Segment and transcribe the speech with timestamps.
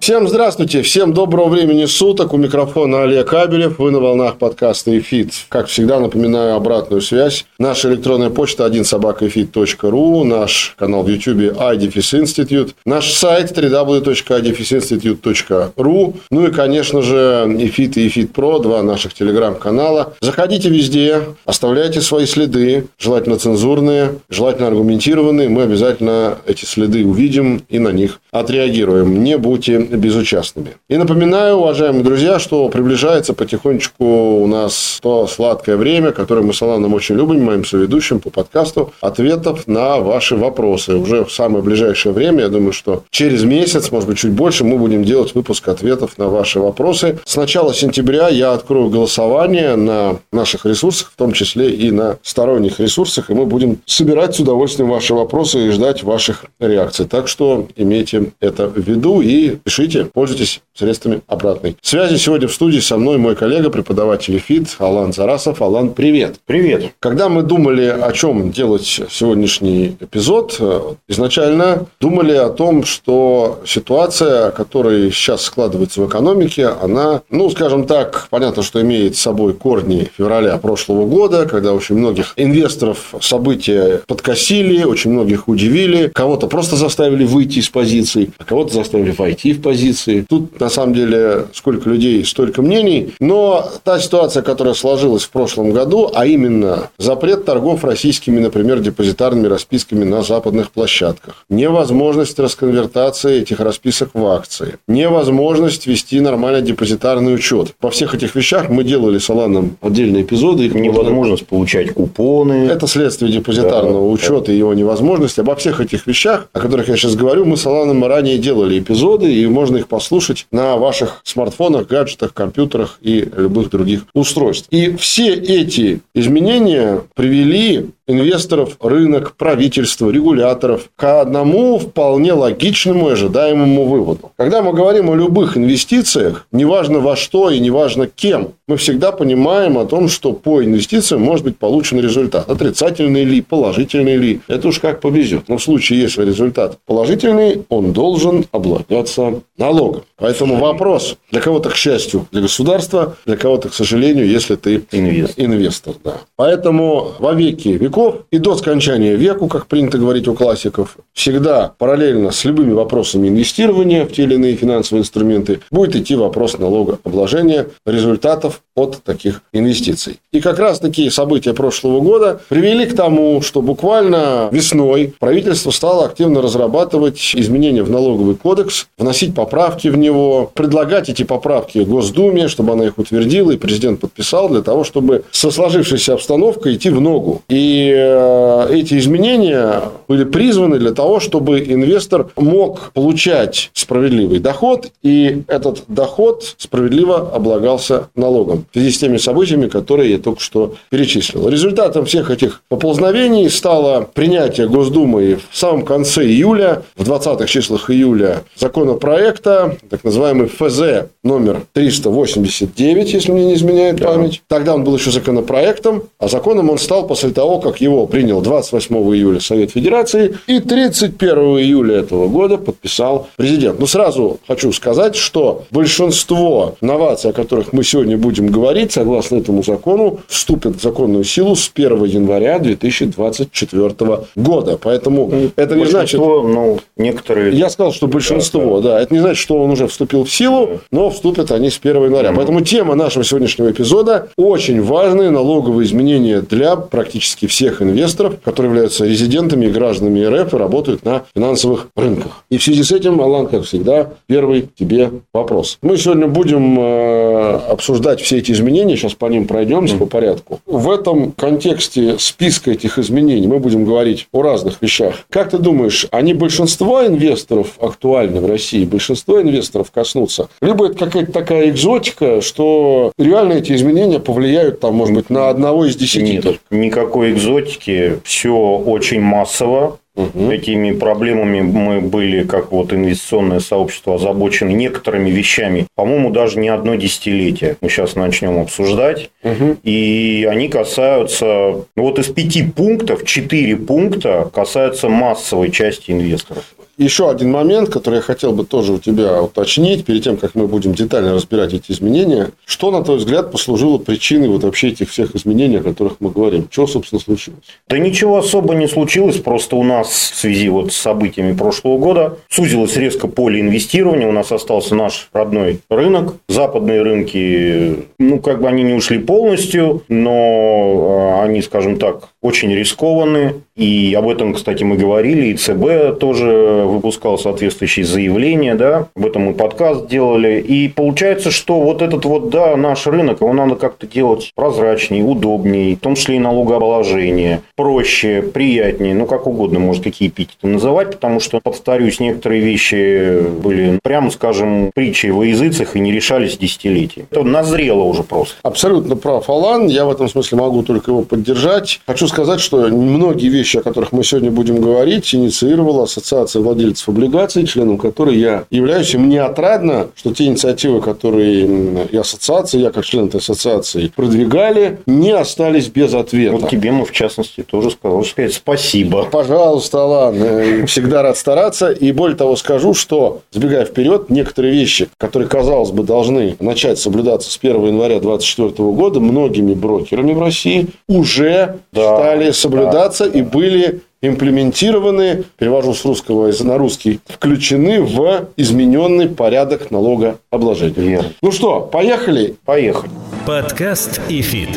[0.00, 2.32] Всем здравствуйте, всем доброго времени суток.
[2.32, 3.78] У микрофона Олег Абелев.
[3.78, 5.32] Вы на волнах подкаста «ИФИТ».
[5.48, 7.44] Как всегда, напоминаю обратную связь.
[7.58, 13.50] Наша электронная почта 1 собака ифит.ру, наш канал в YouTube i дефис Institute, наш сайт
[13.50, 20.14] www.i дефис institute.ru, ну и, конечно же, «ИФИТ» и «ИФИТ Про», два наших телеграм-канала.
[20.20, 25.48] Заходите везде, оставляйте свои следы, желательно цензурные, желательно аргументированные.
[25.48, 29.24] Мы обязательно эти следы увидим и на них отреагируем.
[29.24, 30.76] Не будьте безучастными.
[30.88, 36.62] И напоминаю, уважаемые друзья, что приближается потихонечку у нас то сладкое время, которое мы с
[36.62, 40.94] Аланом очень любим, моим соведущим по подкасту, ответов на ваши вопросы.
[40.94, 44.76] Уже в самое ближайшее время, я думаю, что через месяц, может быть, чуть больше, мы
[44.76, 47.18] будем делать выпуск ответов на ваши вопросы.
[47.24, 52.80] С начала сентября я открою голосование на наших ресурсах, в том числе и на сторонних
[52.80, 57.06] ресурсах, и мы будем собирать с удовольствием ваши вопросы и ждать ваших реакций.
[57.06, 62.16] Так что имейте это в виду и пишите пишите, пользуйтесь средствами обратной связи.
[62.16, 65.60] Сегодня в студии со мной мой коллега, преподаватель ФИТ Алан Зарасов.
[65.60, 66.36] Алан, привет.
[66.46, 66.92] Привет.
[67.00, 74.52] Когда мы думали, о чем делать сегодняшний эпизод, э, изначально думали о том, что ситуация,
[74.52, 80.08] которая сейчас складывается в экономике, она, ну, скажем так, понятно, что имеет с собой корни
[80.16, 87.24] февраля прошлого года, когда очень многих инвесторов события подкосили, очень многих удивили, кого-то просто заставили
[87.24, 90.24] выйти из позиций, а кого-то заставили войти в позиции.
[90.28, 93.14] Тут, на самом деле, сколько людей, столько мнений.
[93.20, 99.46] Но та ситуация, которая сложилась в прошлом году, а именно запрет торгов российскими, например, депозитарными
[99.46, 107.74] расписками на западных площадках, невозможность расконвертации этих расписок в акции, невозможность вести нормальный депозитарный учет.
[107.80, 110.66] По всех этих вещах мы делали с Аланом отдельные эпизоды.
[110.66, 111.46] Их невозможность можно...
[111.46, 112.68] получать купоны.
[112.68, 114.52] Это следствие депозитарного да, учета да.
[114.52, 115.40] и его невозможности.
[115.40, 119.32] Обо всех этих вещах, о которых я сейчас говорю, мы с Аланом ранее делали эпизоды,
[119.32, 124.66] и можно их послушать на ваших смартфонах, гаджетах, компьютерах и любых других устройств.
[124.70, 133.84] И все эти изменения привели инвесторов, рынок, правительство, регуляторов к одному вполне логичному и ожидаемому
[133.84, 134.32] выводу.
[134.36, 139.78] Когда мы говорим о любых инвестициях, неважно во что и неважно кем, мы всегда понимаем
[139.78, 142.48] о том, что по инвестициям может быть получен результат.
[142.50, 145.48] Отрицательный ли, положительный ли, это уж как повезет.
[145.48, 150.02] Но в случае, если результат положительный, он должен облагаться налогом.
[150.16, 155.44] Поэтому вопрос для кого-то, к счастью, для государства, для кого-то, к сожалению, если ты инвестор.
[155.44, 156.14] инвестор да.
[156.36, 157.97] Поэтому во веки веков
[158.30, 164.04] и до скончания веку, как принято говорить у классиков, всегда параллельно с любыми вопросами инвестирования
[164.04, 170.20] в те или иные финансовые инструменты будет идти вопрос налогообложения результатов от таких инвестиций.
[170.32, 176.06] И как раз такие события прошлого года привели к тому, что буквально весной правительство стало
[176.06, 182.72] активно разрабатывать изменения в налоговый кодекс, вносить поправки в него, предлагать эти поправки Госдуме, чтобы
[182.72, 187.42] она их утвердила, и президент подписал для того, чтобы со сложившейся обстановкой идти в ногу.
[187.48, 195.42] И э, эти изменения были призваны для того, чтобы инвестор мог получать справедливый доход, и
[195.48, 201.48] этот доход справедливо облагался налогом в связи с теми событиями, которые я только что перечислил.
[201.48, 208.44] Результатом всех этих поползновений стало принятие Госдумой в самом конце июля, в 20-х числах июля
[208.56, 214.08] законопроекта, так называемый ФЗ номер 389, если мне не изменяет да.
[214.08, 214.42] память.
[214.48, 218.94] Тогда он был еще законопроектом, а законом он стал после того, как его принял 28
[219.14, 223.78] июля Совет Федерации и 31 июля этого года подписал президент.
[223.80, 228.57] Но сразу хочу сказать, что большинство новаций, о которых мы сегодня будем говорить,
[228.92, 233.94] согласно этому закону, вступят в законную силу с 1 января 2024
[234.36, 234.78] года.
[234.82, 236.20] Поэтому ну, это не значит...
[236.20, 237.56] Ну, некоторые...
[237.56, 239.00] Я сказал, что большинство, да, да.
[239.00, 242.32] Это не значит, что он уже вступил в силу, но вступят они с 1 января.
[242.34, 249.04] Поэтому тема нашего сегодняшнего эпизода очень важные налоговые изменения для практически всех инвесторов, которые являются
[249.04, 252.44] резидентами и гражданами РФ и работают на финансовых рынках.
[252.50, 255.78] И в связи с этим, Алан, как всегда, первый тебе вопрос.
[255.82, 260.60] Мы сегодня будем э, обсуждать все эти эти изменения, сейчас по ним пройдемся по порядку.
[260.66, 265.26] В этом контексте списка этих изменений мы будем говорить о разных вещах.
[265.30, 270.48] Как ты думаешь, они большинство инвесторов актуальны в России, большинство инвесторов коснутся?
[270.60, 275.84] Либо это какая-то такая экзотика, что реально эти изменения повлияют, там, может быть, на одного
[275.84, 276.40] из десяти?
[276.44, 279.98] Нет, никакой экзотики, все очень массово.
[280.18, 280.50] Угу.
[280.50, 285.86] Этими проблемами мы были, как вот инвестиционное сообщество, озабочены некоторыми вещами.
[285.94, 287.76] По-моему, даже не одно десятилетие.
[287.80, 289.30] Мы сейчас начнем обсуждать.
[289.44, 289.76] Угу.
[289.84, 291.46] И они касаются...
[291.46, 296.64] Ну, вот из пяти пунктов, четыре пункта касаются массовой части инвесторов.
[296.98, 300.66] Еще один момент, который я хотел бы тоже у тебя уточнить, перед тем, как мы
[300.66, 302.50] будем детально разбирать эти изменения.
[302.64, 306.66] Что, на твой взгляд, послужило причиной вот вообще этих всех изменений, о которых мы говорим?
[306.68, 307.62] Что, собственно, случилось?
[307.88, 309.36] Да ничего особо не случилось.
[309.36, 314.28] Просто у нас в связи вот с событиями прошлого года сузилось резко поле инвестирования.
[314.28, 316.34] У нас остался наш родной рынок.
[316.48, 322.72] Западные рынки, ну, как бы они не ушли полностью, но а, они, скажем так, очень
[322.72, 323.54] рискованные.
[323.76, 329.42] И об этом, кстати, мы говорили, и ЦБ тоже выпускал соответствующие заявления, да, об этом
[329.42, 330.60] мы подкаст делали.
[330.60, 335.96] И получается, что вот этот вот, да, наш рынок, его надо как-то делать прозрачнее, удобнее,
[335.96, 341.38] в том числе и налогообложение, проще, приятнее, ну, как угодно, может, какие эпитеты называть, потому
[341.38, 347.26] что, повторюсь, некоторые вещи были, прямо скажем, притчей во языцах и не решались десятилетия.
[347.30, 348.56] Это назрело уже просто.
[348.62, 349.86] Абсолютно прав, Алан.
[349.86, 352.00] Я в этом смысле могу только его поддержать.
[352.06, 357.66] Хочу сказать, что многие вещи о которых мы сегодня будем говорить, инициировала Ассоциация владельцев облигаций,
[357.66, 359.14] членом которой я являюсь.
[359.14, 365.00] И мне отрадно, что те инициативы, которые и ассоциации, я как член этой ассоциации продвигали,
[365.06, 366.56] не остались без ответа.
[366.56, 369.24] Вот тебе мы, в частности, тоже сказал, сказать спасибо.
[369.24, 370.86] Пожалуйста, Алан.
[370.86, 371.90] Всегда рад стараться.
[371.90, 377.50] И более того скажу, что, забегая вперед, некоторые вещи, которые, казалось бы, должны начать соблюдаться
[377.50, 383.42] с 1 января 2024 года, многими брокерами в России уже да, стали соблюдаться да, и
[383.42, 390.94] были имплементированы, перевожу с русского на русский, включены в измененный порядок налогообложения.
[390.96, 391.30] Верно.
[391.40, 392.56] Ну что, поехали?
[392.64, 393.10] Поехали.
[393.46, 394.70] Подкаст ИФИТ.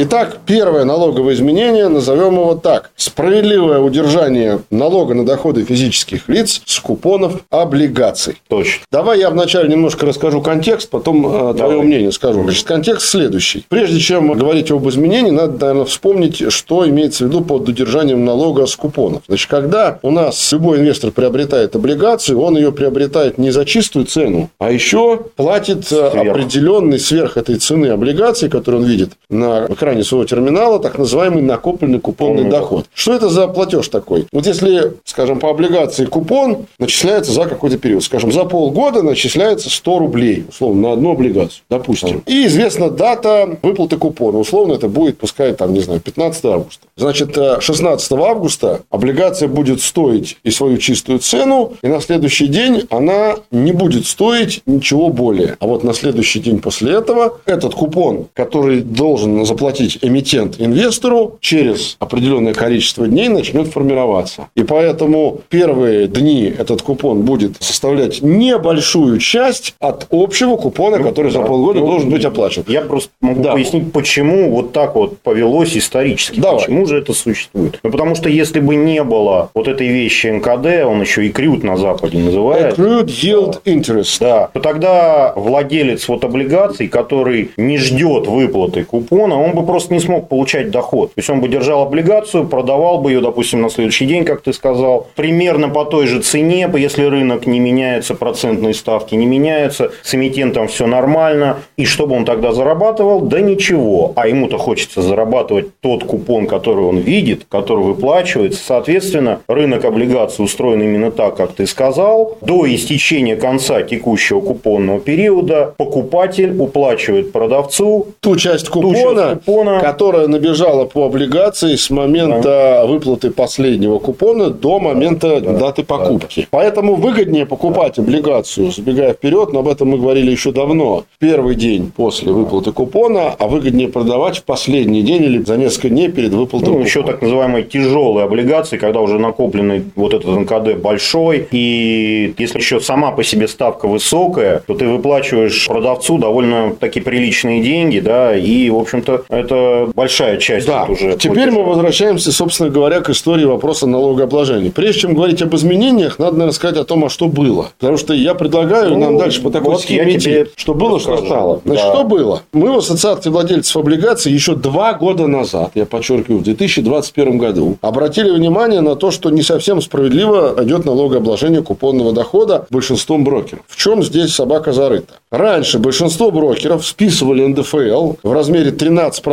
[0.00, 2.92] Итак, первое налоговое изменение, назовем его так.
[2.94, 8.40] Справедливое удержание налога на доходы физических лиц с купонов облигаций.
[8.46, 8.84] Точно.
[8.92, 12.44] Давай я вначале немножко расскажу контекст, потом э, твое мнение скажу.
[12.44, 13.64] Значит, контекст следующий.
[13.68, 18.66] Прежде чем говорить об изменении, надо, наверное, вспомнить, что имеется в виду под удержанием налога
[18.66, 19.22] с купонов.
[19.26, 24.48] Значит, когда у нас любой инвестор приобретает облигацию, он ее приобретает не за чистую цену,
[24.60, 26.14] а еще платит э, сверх.
[26.14, 31.42] определенный сверх этой цены облигации, которую он видит на экране экране своего терминала так называемый
[31.42, 32.50] накопленный купонный mm-hmm.
[32.50, 32.86] доход.
[32.92, 34.26] Что это за платеж такой?
[34.32, 39.98] Вот если, скажем, по облигации купон начисляется за какой-то период, скажем, за полгода начисляется 100
[39.98, 42.18] рублей, условно, на одну облигацию, допустим.
[42.18, 42.22] Mm-hmm.
[42.26, 44.38] И известна дата выплаты купона.
[44.38, 46.86] Условно, это будет, пускай, там, не знаю, 15 августа.
[46.96, 52.86] Значит, 16 э, августа облигация будет стоить и свою чистую цену, и на следующий день
[52.90, 55.56] она не будет стоить ничего более.
[55.60, 61.38] А вот на следующий день после этого этот купон, который должен заплатить платить эмитент инвестору,
[61.40, 64.48] через определенное количество дней начнет формироваться.
[64.56, 71.30] И поэтому первые дни этот купон будет составлять небольшую часть от общего купона, ну, который
[71.30, 72.64] за полгода ну, должен быть оплачен.
[72.66, 73.52] Я просто могу да.
[73.52, 76.40] пояснить, почему вот так вот повелось исторически.
[76.40, 76.60] Давай.
[76.60, 77.78] Почему же это существует?
[77.82, 81.62] Ну, потому что если бы не было вот этой вещи НКД, он еще и крют
[81.62, 82.76] на Западе называют.
[82.76, 84.16] Accrued Yield Interest.
[84.18, 84.50] Да.
[84.52, 90.28] То тогда владелец вот облигаций, который не ждет выплаты купона, он бы просто не смог
[90.28, 91.08] получать доход.
[91.14, 94.52] То есть он бы держал облигацию, продавал бы ее, допустим, на следующий день, как ты
[94.52, 100.14] сказал, примерно по той же цене, если рынок не меняется, процентные ставки не меняются, с
[100.14, 101.58] эмитентом все нормально.
[101.76, 103.20] И что бы он тогда зарабатывал?
[103.20, 104.12] Да ничего.
[104.16, 108.64] А ему-то хочется зарабатывать тот купон, который он видит, который выплачивается.
[108.64, 112.38] Соответственно, рынок облигаций устроен именно так, как ты сказал.
[112.40, 119.40] До истечения конца текущего купонного периода покупатель уплачивает продавцу ту часть купона, ту часть купона
[119.48, 119.80] купона.
[119.80, 122.86] Которая набежала по облигации с момента да.
[122.86, 126.42] выплаты последнего купона до момента да, даты покупки.
[126.42, 126.46] Да.
[126.50, 131.04] Поэтому выгоднее покупать облигацию, забегая вперед, но об этом мы говорили еще давно.
[131.18, 136.08] Первый день после выплаты купона, а выгоднее продавать в последний день или за несколько дней
[136.08, 136.68] перед выплатой.
[136.68, 136.86] Ну, купона.
[136.86, 142.80] еще так называемые тяжелые облигации, когда уже накопленный вот этот НКД большой, и если еще
[142.80, 148.70] сама по себе ставка высокая, то ты выплачиваешь продавцу довольно такие приличные деньги, да, и,
[148.70, 150.84] в общем-то, Это большая часть Да.
[150.88, 151.16] уже.
[151.16, 154.70] Теперь мы возвращаемся, собственно говоря, к истории вопроса налогообложения.
[154.70, 157.70] Прежде чем говорить об изменениях, надо, наверное, сказать о том, а что было.
[157.78, 160.46] Потому что я предлагаю Ну, нам дальше по такой вот схеме идти.
[160.56, 161.32] Что было, что расскажу.
[161.32, 161.60] стало.
[161.64, 161.94] Значит, Да.
[161.94, 162.42] что было?
[162.52, 168.30] Мы в Ассоциации владельцев облигаций еще два года назад, я подчеркиваю, в 2021 году, обратили
[168.30, 173.62] внимание на то, что не совсем справедливо идет налогообложение купонного дохода большинством брокеров.
[173.68, 175.14] В чем здесь собака зарыта?
[175.30, 179.27] Раньше большинство брокеров списывали НДФЛ в размере 13%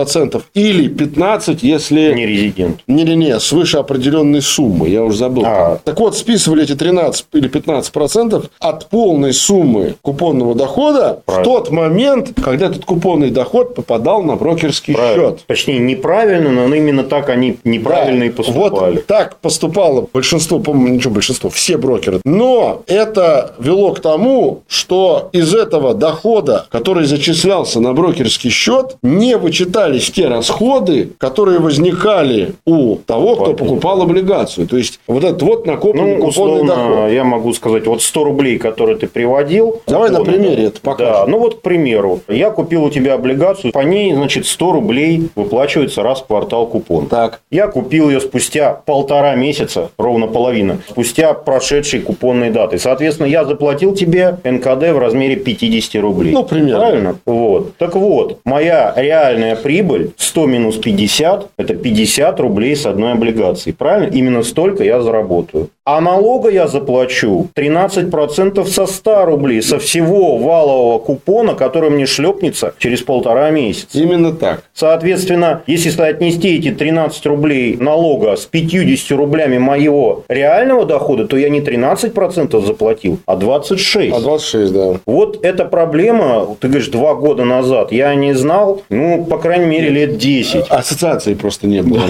[0.54, 2.80] или 15%, если не резидент.
[2.88, 5.44] не-не-не, свыше определенной суммы, я уже забыл.
[5.46, 5.80] А.
[5.84, 11.44] Так вот, списывали эти 13 или 15 процентов от полной суммы купонного дохода в Правильно.
[11.46, 15.30] тот момент, когда этот купонный доход попадал на брокерский Правильно.
[15.32, 15.44] счет.
[15.48, 18.96] Точнее, неправильно, но именно так они неправильно Да, и поступали.
[18.96, 22.22] Вот так поступало большинство, по-моему, ничего, большинство, все брокеры.
[22.25, 29.38] Но это вело к тому, что из этого дохода, который зачислялся на брокерский счет, не
[29.86, 34.68] вычитались те расходы, которые возникали у того, кто покупал облигацию.
[34.68, 36.30] То есть, вот этот вот накопленный Ну, купонный
[36.62, 37.12] условно, доход.
[37.12, 39.82] я могу сказать, вот 100 рублей, которые ты приводил.
[39.88, 41.13] Давай на купонный, примере это покажем.
[41.13, 45.30] Да, ну вот, к примеру, я купил у тебя облигацию, по ней, значит, 100 рублей
[45.36, 47.08] выплачивается раз в квартал купон.
[47.08, 47.42] Так.
[47.51, 52.80] Я купил ее спустя полтора месяца, ровно половина, спустя прошедшей купонной даты.
[52.80, 56.34] Соответственно, я заплатил тебе НКД в размере 50 рублей.
[56.34, 56.80] Ну, примерно.
[56.80, 57.15] Правильно?
[57.25, 57.77] Вот.
[57.77, 59.75] Так вот, моя реальная прибыль
[60.17, 63.72] 100 минус 50– это 50 рублей с одной облигации.
[63.72, 64.13] Правильно?
[64.13, 65.70] Именно столько я заработаю.
[65.88, 72.74] А налога я заплачу 13% со 100 рублей, со всего валового купона, который мне шлепнется
[72.79, 74.00] через полтора месяца.
[74.00, 74.63] Именно так.
[74.74, 81.50] Соответственно, если соотнести эти 13 рублей налога с 50 рублями моего реального дохода, то я
[81.50, 84.12] не 13% заплатил, а 26%.
[84.12, 85.00] А 26, да.
[85.05, 89.89] Вот эта проблема, ты говоришь, два года назад, я не знал, ну, по крайней мере,
[89.89, 90.65] лет 10.
[90.69, 92.01] Ассоциации просто не было.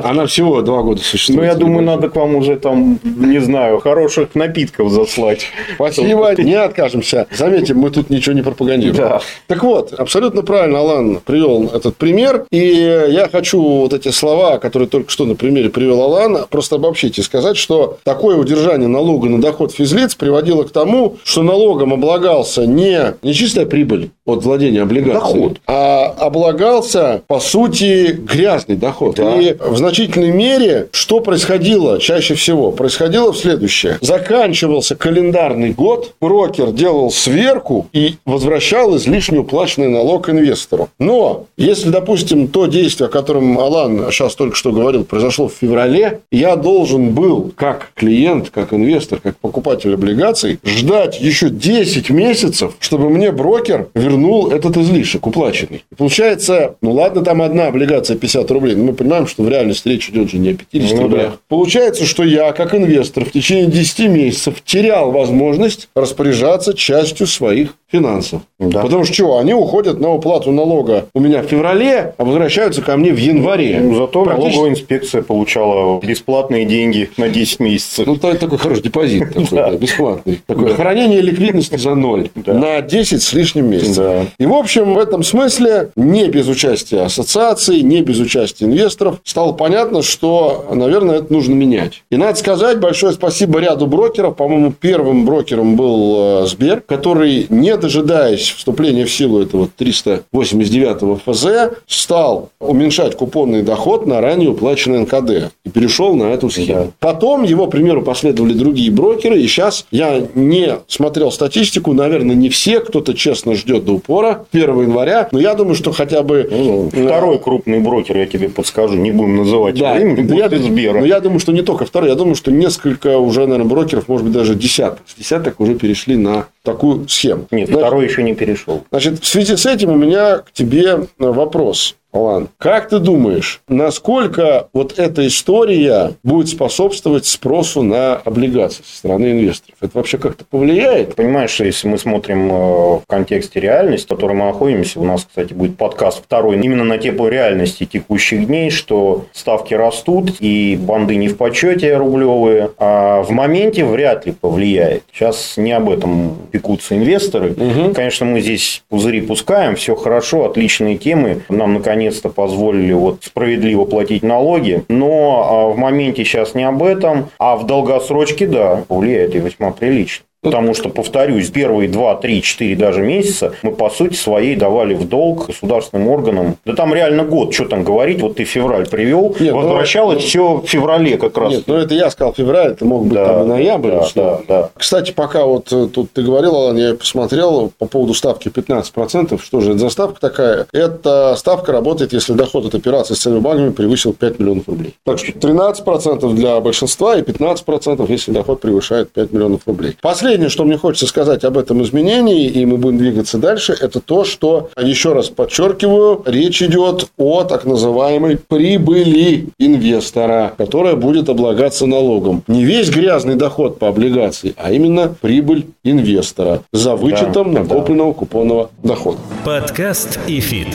[0.04, 1.40] Она всего два года существует.
[1.40, 5.46] Ну, я думаю, надо к вам уже там, не знаю, хороших напитков заслать.
[5.74, 7.26] Спасибо, не откажемся.
[7.30, 8.96] Заметим, мы тут ничего не пропагандируем.
[8.96, 9.20] Да.
[9.46, 12.44] Так вот, абсолютно правильно Алан привел этот пример.
[12.50, 17.18] И я хочу вот эти слова, которые только что на примере привел Алан, просто обобщить
[17.18, 22.66] и сказать, что такое удержание налога на доход физлиц приводило к тому, что налогом облагался
[22.66, 25.60] не, не чистая прибыль от владения облигацией, Доход.
[25.66, 29.16] а облагался, по сути, грязный доход.
[29.16, 29.36] Да.
[29.36, 32.72] И в значительной мере что происходило чаще всего?
[32.72, 33.98] Происходило в следующее.
[34.00, 40.88] Заканчивался календарный год, брокер делал сверку и возвращал излишне уплаченный налог инвестору.
[40.98, 46.20] Но если, допустим, то действие, о котором Алан сейчас только что говорил, произошло в феврале,
[46.30, 53.10] я должен был, как клиент, как инвестор, как покупатель облигаций, ждать еще 10 месяцев, чтобы
[53.10, 55.84] мне брокер вернул этот излишек уплаченный.
[55.90, 59.88] И получается, ну ладно, там одна облигация 50 рублей, но мы понимаем, что в реальности
[59.88, 61.30] речь идет же не о 50 Ну рублях.
[61.32, 61.38] да.
[61.48, 68.42] Получается, что я, как инвестор, в течение 10 месяцев терял возможность распоряжаться частью своих финансов.
[68.58, 68.82] Да.
[68.82, 69.38] Потому что чего?
[69.38, 73.78] Они уходят на уплату налога у меня в феврале, а возвращаются ко мне в январе.
[73.80, 78.06] Ну, Зато Практически- налоговая инспекция получала бесплатные деньги на 10 месяцев.
[78.06, 80.40] Ну, то- такой хороший депозит, такой, бесплатный.
[80.46, 84.26] Такое хранение ликвидности за ноль на 10 с лишним месяцев.
[84.38, 89.52] И, в общем, в этом смысле, не без участия ассоциаций, не без участия инвесторов, стало
[89.52, 92.02] понятно, что, наверное, это нужно менять.
[92.10, 94.36] И надо сказать большое спасибо ряду брокеров.
[94.36, 101.76] По-моему, первым брокером был э, Сбер, который, не дожидаясь вступления в силу этого 389 ФЗ,
[101.86, 105.52] стал уменьшать купонный доход на ранее уплаченный НКД.
[105.64, 106.84] И перешел на эту схему.
[106.84, 106.90] Да.
[106.98, 109.40] Потом его примеру последовали другие брокеры.
[109.40, 111.92] И сейчас я не смотрел статистику.
[111.92, 112.80] Наверное, не все.
[112.80, 115.28] Кто-то честно ждет до упора 1 января.
[115.32, 116.48] Но я думаю, что хотя бы...
[116.64, 120.46] Ну, э, Второй крупный брокер, я тебе подскажу, не будем называть Да, его имя, я,
[120.46, 121.00] из Сбера.
[121.00, 124.26] но я думаю, что не только второй, я думаю, что несколько уже, наверное, брокеров, может
[124.26, 125.00] быть, даже десяток.
[125.06, 127.46] С десяток уже перешли на такую схему.
[127.50, 128.84] Нет, Значит, второй еще не перешел.
[128.90, 131.96] Значит, в связи с этим у меня к тебе вопрос.
[132.14, 139.32] Алан, как ты думаешь, насколько вот эта история будет способствовать спросу на облигации со стороны
[139.32, 139.76] инвесторов?
[139.80, 141.16] Это вообще как-то повлияет?
[141.16, 145.24] Понимаешь, что если мы смотрим э, в контексте реальности, в которой мы находимся, у нас,
[145.24, 151.16] кстати, будет подкаст второй именно на тему реальности текущих дней, что ставки растут и банды
[151.16, 155.02] не в почете рублевые, а в моменте вряд ли повлияет.
[155.12, 157.56] Сейчас не об этом пекутся инвесторы.
[157.92, 161.42] Конечно, мы здесь пузыри пускаем, все хорошо, отличные темы.
[161.48, 164.84] Нам, наконец-то, позволили вот справедливо платить налоги.
[164.88, 169.70] Но а, в моменте сейчас не об этом, а в долгосрочке, да, повлияет и весьма
[169.72, 170.24] прилично.
[170.44, 175.08] Потому что, повторюсь, первые 2, 3, 4 даже месяца мы, по сути своей, давали в
[175.08, 176.56] долг государственным органам.
[176.64, 180.28] Да там реально год, что там говорить, вот ты февраль привел, Нет, ну, возвращалось ну,
[180.28, 181.52] все в феврале как раз.
[181.52, 183.90] Нет, ну это я сказал февраль, это мог быть да, там и ноябрь.
[183.90, 184.70] Да, да, да.
[184.76, 189.40] Кстати, пока вот э, тут ты говорил, Алан, я посмотрел по поводу ставки 15%.
[189.42, 190.66] Что же это за ставка такая?
[190.72, 194.94] Эта ставка работает, если доход от операции с ценными бумагами превысил 5 миллионов рублей.
[195.04, 199.96] Так что 13% для большинства и 15%, если доход превышает 5 миллионов рублей.
[200.34, 204.24] Последнее, что мне хочется сказать об этом изменении, и мы будем двигаться дальше, это то,
[204.24, 212.42] что, еще раз подчеркиваю, речь идет о так называемой прибыли инвестора, которая будет облагаться налогом.
[212.48, 218.18] Не весь грязный доход по облигации, а именно прибыль инвестора за вычетом да, накопленного да.
[218.18, 219.18] купонного дохода.
[219.44, 220.66] Подкаст ИФИТ.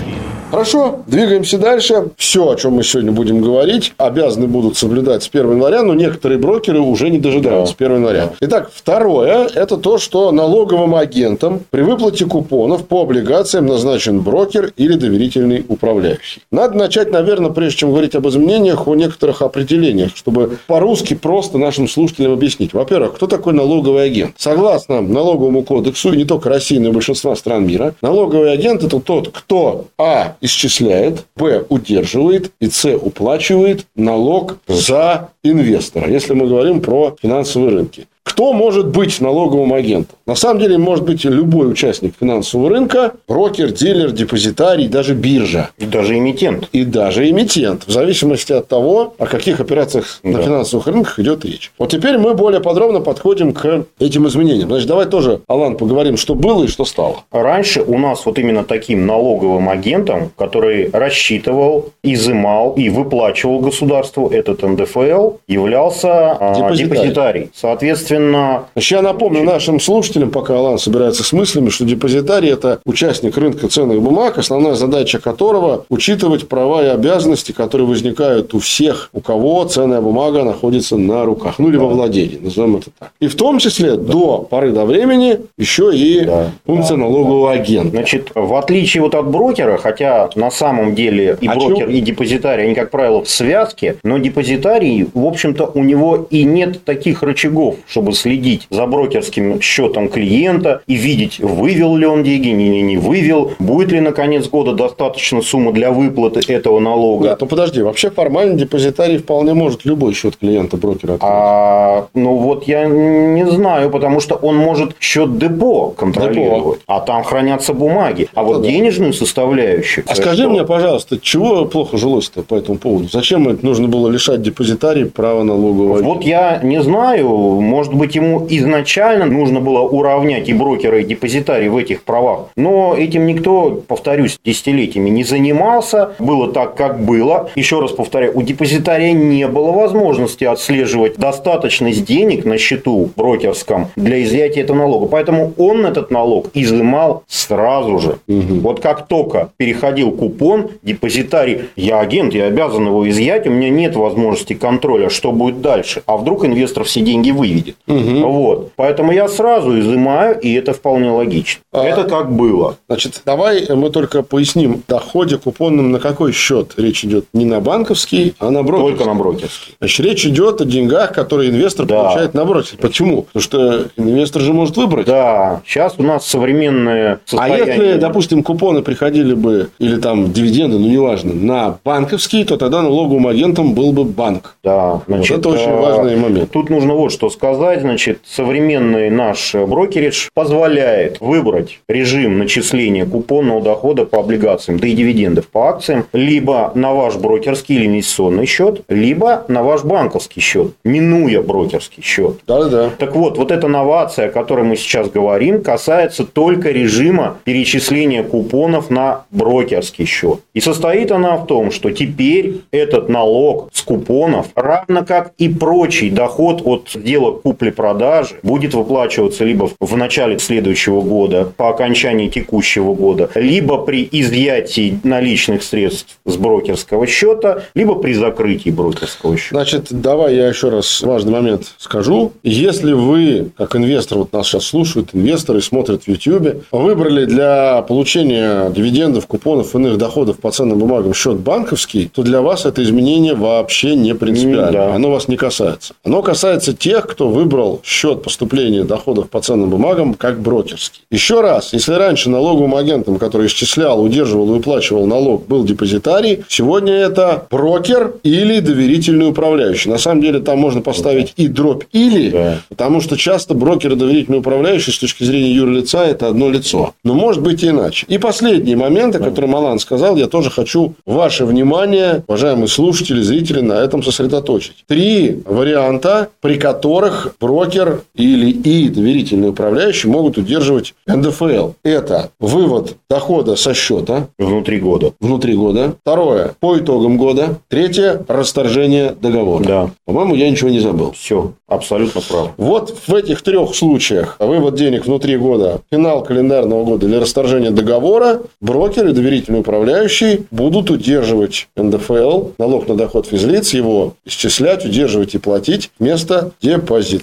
[0.51, 2.09] Хорошо, двигаемся дальше.
[2.17, 6.39] Все, о чем мы сегодня будем говорить, обязаны будут соблюдать с 1 января, но некоторые
[6.39, 7.85] брокеры уже не дожидаются да.
[7.85, 8.31] 1 января.
[8.39, 14.95] Итак, второе– это то, что налоговым агентам при выплате купонов по облигациям назначен брокер или
[14.95, 16.41] доверительный управляющий.
[16.51, 21.87] Надо начать, наверное, прежде чем говорить об изменениях, о некоторых определениях, чтобы по-русски просто нашим
[21.87, 22.73] слушателям объяснить.
[22.73, 24.33] Во-первых, кто такой налоговый агент?
[24.37, 28.99] Согласно налоговому кодексу, и не только России, но и большинства стран мира, налоговый агент– это
[28.99, 36.81] тот, кто а исчисляет, Б удерживает и С уплачивает налог за инвестора, если мы говорим
[36.81, 38.07] про финансовые рынки.
[38.23, 40.15] Кто может быть налоговым агентом?
[40.25, 45.71] На самом деле, может быть любой участник финансового рынка, брокер, дилер, депозитарий, даже биржа.
[45.77, 46.69] И даже эмитент.
[46.71, 50.29] И даже эмитент, в зависимости от того, о каких операциях да.
[50.29, 51.71] на финансовых рынках идет речь.
[51.79, 54.69] Вот теперь мы более подробно подходим к этим изменениям.
[54.69, 57.23] Значит, давай тоже, Алан, поговорим, что было и что стало.
[57.31, 64.61] Раньше у нас вот именно таким налоговым агентом, который рассчитывал, изымал и выплачивал государству этот
[64.61, 66.83] НДФЛ, являлся а, депозитарий.
[66.85, 67.51] депозитарий.
[67.53, 68.65] Соответственно, Соответственно...
[68.73, 73.67] Значит, я напомню нашим слушателям, пока Алан собирается с мыслями, что депозитарий– это участник рынка
[73.67, 79.63] ценных бумаг, основная задача которого– учитывать права и обязанности, которые возникают у всех, у кого
[79.65, 83.11] ценная бумага находится на руках, ну, или во владении, назовем это так.
[83.19, 84.13] И в том числе да.
[84.13, 86.51] до поры до времени еще и да.
[86.65, 87.03] функция да.
[87.03, 87.89] налогового агента.
[87.89, 91.89] Значит, в отличие вот от брокера, хотя на самом деле и а брокер, чем?
[91.89, 96.83] и депозитарий, они, как правило, в связке, но депозитарий, в общем-то, у него и нет
[96.83, 102.47] таких рычагов, чтобы чтобы следить за брокерским счетом клиента и видеть, вывел ли он деньги,
[102.47, 107.27] не, не вывел, будет ли на конец года достаточно суммы для выплаты этого налога.
[107.27, 111.29] Нет, ну подожди, вообще формально депозитарий вполне может любой счет клиента брокера открыть.
[111.29, 116.93] А, ну вот я не знаю, потому что он может счет депо контролировать, депо.
[116.93, 118.29] а там хранятся бумаги.
[118.33, 118.69] А вот да.
[118.69, 120.05] денежную составляющую.
[120.07, 120.49] А скажи что...
[120.51, 123.09] мне, пожалуйста, чего плохо жилось-то по этому поводу?
[123.11, 126.01] Зачем это нужно было лишать депозитарий права налогового?
[126.01, 127.27] Вот я не знаю,
[127.59, 132.47] может быть, ему изначально нужно было уравнять и брокера, и депозитарий в этих правах.
[132.55, 136.11] Но этим никто, повторюсь, десятилетиями не занимался.
[136.19, 137.49] Было так, как было.
[137.55, 144.23] Еще раз повторяю, у депозитария не было возможности отслеживать достаточность денег на счету брокерском для
[144.23, 145.07] изъятия этого налога.
[145.07, 148.19] Поэтому он этот налог изымал сразу же.
[148.27, 148.59] Угу.
[148.61, 153.95] Вот как только переходил купон, депозитарий, я агент, я обязан его изъять, у меня нет
[153.95, 156.03] возможности контроля, что будет дальше.
[156.05, 157.75] А вдруг инвестор все деньги выведет.
[157.87, 158.31] Угу.
[158.31, 158.71] Вот.
[158.75, 161.61] Поэтому я сразу изымаю, и это вполне логично.
[161.71, 162.77] А, это как было.
[162.87, 164.83] Значит, давай мы только поясним.
[164.87, 167.25] Доходе купонным на какой счет речь идет?
[167.33, 168.97] Не на банковский, а на брокерский.
[168.97, 169.75] Только на брокерский.
[169.79, 172.03] Значит, речь идет о деньгах, которые инвестор да.
[172.03, 172.77] получает на брокерский.
[172.79, 173.23] Почему?
[173.23, 175.05] Потому что инвестор же может выбрать.
[175.07, 175.61] Да.
[175.65, 177.63] Сейчас у нас современное состояние.
[177.63, 182.81] А если, допустим, купоны приходили бы, или там дивиденды, ну неважно, на банковский, то тогда
[182.81, 184.55] налоговым агентом был бы банк.
[184.63, 185.01] Да.
[185.07, 186.51] Значит, вот это очень важный момент.
[186.51, 194.05] Тут нужно вот что сказать значит, современный наш брокеридж позволяет выбрать режим начисления купонного дохода
[194.05, 199.45] по облигациям, да и дивидендов по акциям, либо на ваш брокерский или инвестиционный счет, либо
[199.47, 202.39] на ваш банковский счет, минуя брокерский счет.
[202.47, 202.89] Да-да.
[202.97, 208.89] Так вот, вот эта новация, о которой мы сейчас говорим, касается только режима перечисления купонов
[208.89, 210.39] на брокерский счет.
[210.53, 216.09] И состоит она в том, что теперь этот налог с купонов, равно как и прочий
[216.09, 222.93] доход от сделок купли купли-продажи будет выплачиваться либо в начале следующего года, по окончании текущего
[222.93, 229.55] года, либо при изъятии наличных средств с брокерского счета, либо при закрытии брокерского счета.
[229.55, 232.31] Значит, давай я еще раз важный момент скажу.
[232.43, 238.69] Если вы, как инвестор, вот нас сейчас слушают, инвесторы смотрят в YouTube, выбрали для получения
[238.69, 243.95] дивидендов, купонов, иных доходов по ценным бумагам счет банковский, то для вас это изменение вообще
[243.95, 244.71] не принципиально.
[244.71, 244.95] Да.
[244.95, 245.93] Оно вас не касается.
[246.03, 251.01] Оно касается тех, кто выбрал выбрал счет поступления доходов по ценным бумагам как брокерский.
[251.09, 256.93] Еще раз, если раньше налоговым агентом, который исчислял, удерживал и выплачивал налог, был депозитарий, сегодня
[256.93, 259.89] это брокер или доверительный управляющий.
[259.89, 262.61] На самом деле там можно поставить и дробь или, да.
[262.69, 266.93] потому что часто брокер и доверительный управляющий с точки зрения юрлица это одно лицо.
[267.03, 268.05] Но может быть и иначе.
[268.09, 273.61] И последний момент, о котором Алан сказал, я тоже хочу ваше внимание, уважаемые слушатели, зрители,
[273.61, 274.85] на этом сосредоточить.
[274.87, 281.71] Три варианта, при которых брокер или и доверительный управляющий могут удерживать НДФЛ.
[281.83, 284.27] Это вывод дохода со счета.
[284.37, 285.13] Внутри года.
[285.19, 285.95] Внутри года.
[286.01, 286.53] Второе.
[286.59, 287.59] По итогам года.
[287.67, 288.23] Третье.
[288.27, 289.63] Расторжение договора.
[289.63, 289.91] Да.
[290.05, 291.11] По-моему, я ничего не забыл.
[291.11, 291.53] Все.
[291.67, 292.51] Абсолютно прав.
[292.57, 298.41] Вот в этих трех случаях вывод денег внутри года, финал календарного года или расторжение договора,
[298.59, 305.37] брокер и доверительный управляющий будут удерживать НДФЛ, налог на доход физлиц, его исчислять, удерживать и
[305.37, 306.51] платить вместо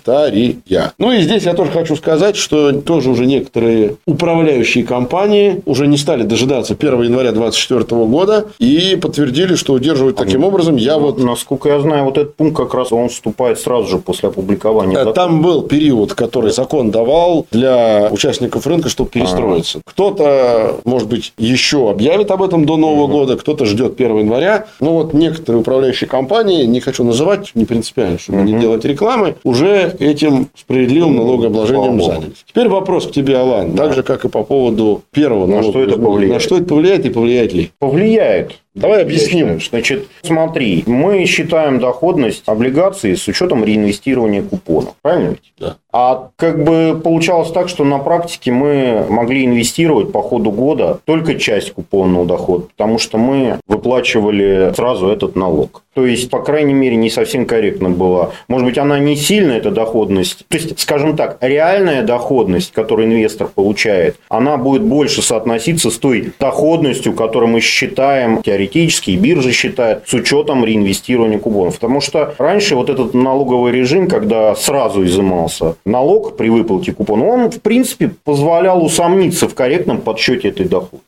[0.07, 0.92] депозитария.
[0.99, 5.97] Ну и здесь я тоже хочу сказать, что тоже уже некоторые управляющие компании уже не
[5.97, 10.77] стали дожидаться 1 января 2024 года и подтвердили, что удерживать таким образом.
[10.77, 11.16] Я вот...
[11.27, 14.95] Насколько я знаю, вот этот пункт как раз он вступает сразу же после опубликования.
[14.95, 15.14] Закона.
[15.14, 19.79] Там был период, который закон давал для участников рынка, чтобы перестроиться.
[19.79, 19.90] А-а-а.
[19.90, 23.12] Кто-то, может быть, еще объявит об этом до Нового угу.
[23.12, 24.66] года, кто-то ждет 1 января.
[24.81, 28.49] Ну, вот некоторые управляющие компании, не хочу называть, не принципиально, чтобы угу.
[28.49, 32.44] не делать рекламы, уже этим справедливым налогообложением занялись.
[32.46, 33.75] Теперь вопрос к тебе, Алан.
[33.75, 33.85] Да.
[33.85, 36.35] Так же, как и по поводу первого На что это повлияет?
[36.35, 37.70] На что это повлияет и повлияет ли?
[37.79, 38.61] Повлияет.
[38.77, 39.59] Давай объясним.
[39.61, 44.95] Значит, смотри, мы считаем доходность облигаций с учетом реинвестирования купонов.
[45.01, 45.53] Правильно ведь?
[45.59, 45.77] Да.
[45.99, 51.37] А как бы получалось так, что на практике мы могли инвестировать по ходу года только
[51.37, 55.85] часть купонного дохода, потому что мы выплачивали сразу этот налог.
[55.95, 58.33] То есть, по крайней мере, не совсем корректно была.
[58.49, 60.45] Может быть, она не сильная, эта доходность.
[60.49, 66.35] То есть, скажем так, реальная доходность, которую инвестор получает, она будет больше соотноситься с той
[66.39, 68.66] доходностью, которую мы считаем теоретически,
[69.11, 71.75] и биржа считает, с учетом реинвестирования купонов.
[71.75, 77.51] Потому что раньше вот этот налоговый режим, когда сразу изымался налог при выплате купона, он,
[77.51, 81.07] в принципе, позволял усомниться в корректном подсчете этой доходности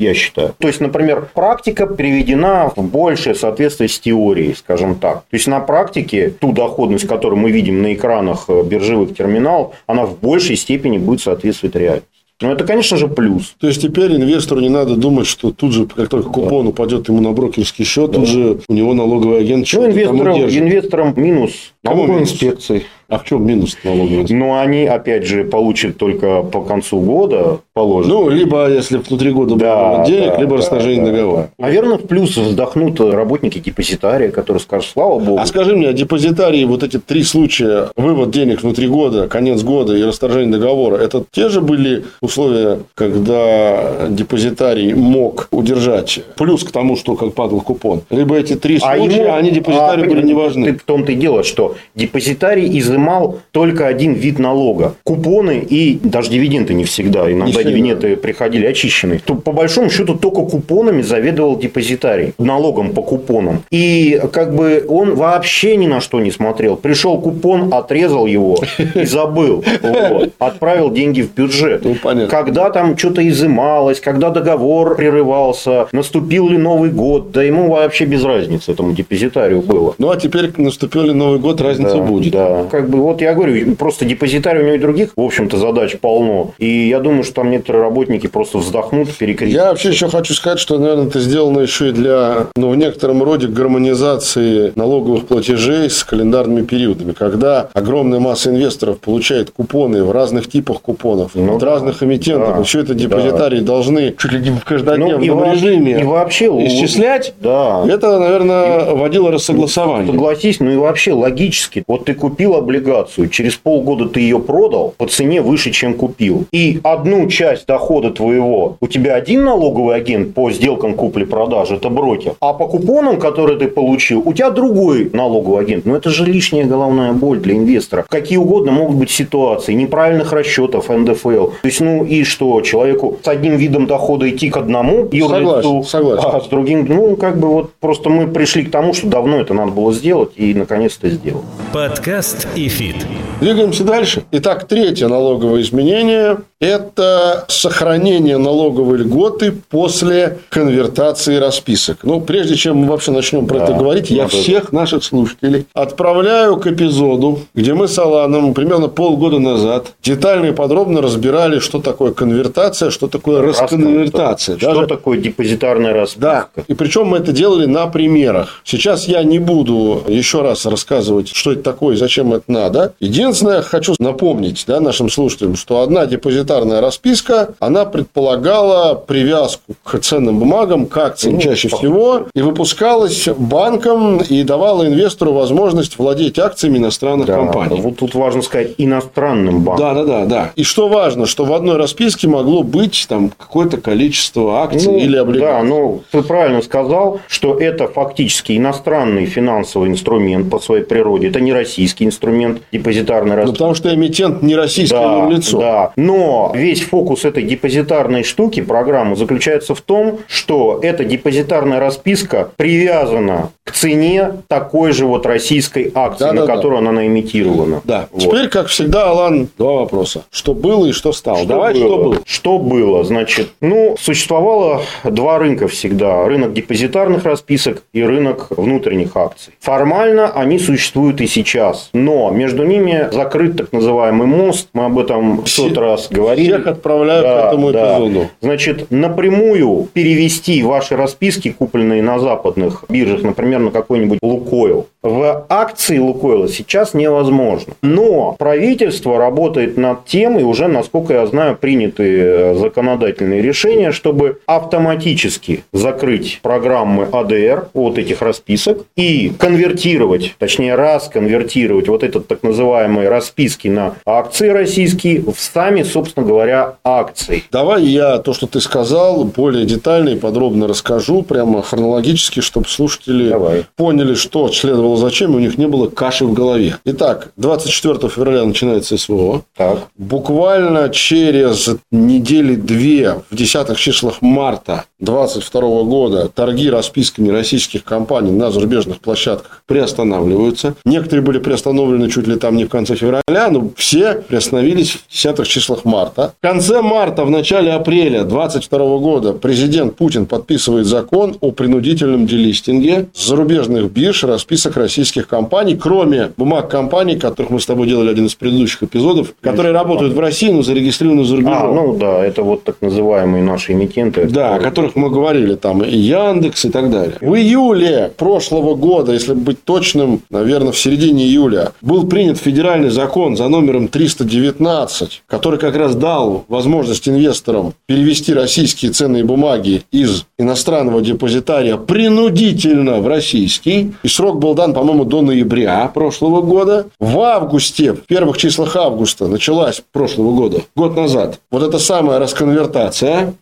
[0.00, 0.54] я считаю.
[0.58, 5.18] То есть, например, практика приведена в большее соответствие с теорией, скажем так.
[5.30, 10.18] То есть, на практике ту доходность, которую мы видим на экранах биржевых терминалов, она в
[10.18, 12.09] большей степени будет соответствовать реальности.
[12.40, 13.54] Ну, это, конечно же, плюс.
[13.60, 16.70] То есть, теперь инвестору не надо думать, что тут же, как только купон да.
[16.70, 18.18] упадет ему на брокерский счет, да.
[18.18, 22.84] тут же у него налоговый агент ну, инвесторам, инвесторам минус налоговой инспекции.
[23.08, 24.34] А в чем минус налоговой инспекции?
[24.34, 28.14] Ну, они, опять же, получат только по концу года положено.
[28.14, 31.50] Ну, либо, если внутри года да, будет денег, да, либо да, расторжение да, договора.
[31.58, 31.64] Да.
[31.64, 35.40] Наверное, в плюс вздохнут работники депозитария, которые скажут, слава богу.
[35.40, 39.96] А скажи мне, а депозитарии, вот эти три случая, вывод денег внутри года, конец года
[39.96, 46.96] и расторжение договора, это те же были условия, когда депозитарий мог удержать плюс к тому,
[46.96, 48.02] что как падал купон?
[48.10, 50.66] Либо эти три а случая, ему, они депозитарию а, были не важны?
[50.66, 54.94] Ты в том-то и дело, что депозитарий изымал только один вид налога.
[55.04, 57.30] Купоны и даже дивиденды не всегда.
[57.30, 59.20] Иногда не дивиденды приходили очищенные.
[59.24, 62.34] То, по большому счету только купонами заведовал депозитарий.
[62.38, 63.62] Налогом по купонам.
[63.70, 66.76] И как бы он вообще ни на что не смотрел.
[66.76, 68.58] Пришел купон, отрезал его
[68.94, 69.64] и забыл.
[69.82, 70.32] Вот.
[70.38, 71.84] Отправил деньги в бюджет.
[71.84, 71.96] Ну,
[72.28, 78.24] когда там что-то изымалось, когда договор прерывался, наступил ли Новый год, да ему вообще без
[78.24, 79.94] разницы этому депозитарию было.
[79.98, 82.32] Ну, а теперь наступил ли Новый год, разница да, будет.
[82.32, 82.64] Да.
[82.70, 86.52] Как бы вот я говорю, просто депозитарий у него и других, в общем-то, задач полно.
[86.58, 89.64] И я думаю, что там некоторые работники просто вздохнут, перекрестятся.
[89.64, 93.22] Я вообще еще хочу сказать, что, наверное, это сделано еще и для, ну, в некотором
[93.22, 100.48] роде гармонизации налоговых платежей с календарными периодами, когда огромная масса инвесторов получает купоны в разных
[100.48, 102.56] типах купонов, ну, от разных эмитентов.
[102.56, 103.66] Да, и все это депозитарии да.
[103.66, 107.34] должны чуть ли не в каждодневном ну, и режиме и вообще, исчислять.
[107.40, 107.84] Да.
[107.88, 110.12] Это, наверное, вводило рассогласование.
[110.12, 111.12] Согласись, ну и вообще
[111.50, 111.84] логически.
[111.86, 116.44] Вот ты купил облигацию, через полгода ты ее продал по цене выше, чем купил.
[116.52, 122.34] И одну часть дохода твоего у тебя один налоговый агент по сделкам купли-продажи, это брокер.
[122.40, 125.86] А по купонам, которые ты получил, у тебя другой налоговый агент.
[125.86, 128.04] Ну, это же лишняя головная боль для инвестора.
[128.08, 131.46] Какие угодно могут быть ситуации, неправильных расчетов НДФЛ.
[131.62, 136.28] То есть, ну и что, человеку с одним видом дохода идти к одному юрлицу, согласен,
[136.32, 139.54] а с другим, ну, как бы вот просто мы пришли к тому, что давно это
[139.54, 141.39] надо было сделать, и наконец-то сделал.
[141.72, 143.06] Подкаст и фит.
[143.40, 144.24] Двигаемся дальше.
[144.32, 152.00] Итак, третье налоговое изменение это сохранение налоговой льготы после конвертации расписок.
[152.02, 156.58] Ну, прежде чем мы вообще начнем про да, это говорить, я всех наших слушателей отправляю
[156.58, 162.12] к эпизоду, где мы с Аланом примерно полгода назад детально и подробно разбирали, что такое
[162.12, 164.58] конвертация, что такое расконвертация.
[164.58, 164.86] Что Даже...
[164.86, 166.20] такое депозитарная расписка.
[166.20, 168.60] Да, и причем мы это делали на примерах.
[168.64, 172.94] Сейчас я не буду еще раз рассказывать, что это такое и зачем это надо.
[173.00, 176.49] Единственное, хочу напомнить да, нашим слушателям, что одна депозитарная
[176.80, 184.18] расписка, она предполагала привязку к ценным бумагам, к акциям ну, чаще всего, и выпускалась банком
[184.18, 187.80] и давала инвестору возможность владеть акциями иностранных да, компаний.
[187.80, 189.94] Вот тут важно сказать иностранным банком.
[189.94, 190.52] Да, да, да, да.
[190.56, 195.16] И что важно, что в одной расписке могло быть там какое-то количество акций ну, или
[195.16, 195.62] облигаций.
[195.62, 201.28] Да, ну ты правильно сказал, что это фактически иностранный финансовый инструмент по своей природе.
[201.28, 203.50] Это не российский инструмент депозитарной расписки.
[203.50, 205.58] Ну, потому что эмитент не российское да, лицо.
[205.58, 212.50] Да, но весь фокус этой депозитарной штуки, программы, заключается в том, что эта депозитарная расписка
[212.56, 216.88] привязана к цене такой же вот российской акции, да, на да, которую да.
[216.88, 217.80] она наимитирована.
[217.84, 218.08] Да.
[218.10, 218.22] Вот.
[218.22, 220.24] Теперь, как всегда, Алан, два вопроса.
[220.30, 221.38] Что было и что стало?
[221.38, 221.82] Что Давай, было?
[221.82, 222.16] что было?
[222.24, 223.04] Что было?
[223.04, 226.24] Значит, ну, существовало два рынка всегда.
[226.26, 229.54] Рынок депозитарных расписок и рынок внутренних акций.
[229.60, 231.90] Формально они существуют и сейчас.
[231.92, 234.68] Но между ними закрыт так называемый мост.
[234.72, 236.29] Мы об этом в сот раз говорили.
[236.36, 237.96] Всех отправляют да, к этому да.
[237.96, 238.28] эпизоду.
[238.40, 245.98] Значит, напрямую перевести ваши расписки, купленные на западных биржах, например, на какой-нибудь Лукойл, в акции
[245.98, 247.74] Лукойла сейчас невозможно.
[247.82, 254.40] Но правительство работает над тем, и уже, насколько я знаю, приняты э, законодательные решения, чтобы
[254.46, 263.08] автоматически закрыть программы АДР вот этих расписок и конвертировать, точнее расконвертировать вот этот так называемые
[263.08, 267.44] расписки на акции российские в сами, собственно говоря, акции.
[267.50, 273.30] Давай я то, что ты сказал, более детально и подробно расскажу, прямо хронологически, чтобы слушатели
[273.30, 273.64] Давай.
[273.76, 276.78] поняли, что следовало было зачем, и у них не было каши в голове.
[276.84, 279.42] Итак, 24 февраля начинается СВО.
[279.56, 279.88] Так.
[279.96, 288.50] Буквально через недели две, в десятых числах марта 2022 года, торги расписками российских компаний на
[288.50, 290.74] зарубежных площадках приостанавливаются.
[290.84, 295.48] Некоторые были приостановлены чуть ли там не в конце февраля, но все приостановились в десятых
[295.48, 296.34] числах марта.
[296.38, 303.08] В конце марта, в начале апреля 2022 года президент Путин подписывает закон о принудительном делистинге
[303.14, 308.34] зарубежных бирж расписок российских компаний, кроме бумаг компаний, которых мы с тобой делали один из
[308.34, 311.54] предыдущих эпизодов, которые работают в России, но зарегистрированы за рубежом.
[311.54, 314.26] А, ну да, это вот так называемые наши эмитенты.
[314.26, 317.16] Да, о которых мы говорили, там и Яндекс и так далее.
[317.20, 323.36] В июле прошлого года, если быть точным, наверное, в середине июля, был принят федеральный закон
[323.36, 331.00] за номером 319, который как раз дал возможность инвесторам перевести российские ценные бумаги из иностранного
[331.00, 333.92] депозитария принудительно в российский.
[334.02, 336.86] И срок был дан, по-моему, до ноября прошлого года.
[336.98, 343.34] В августе, в первых числах августа началась прошлого года, год назад, вот эта самая расконвертация.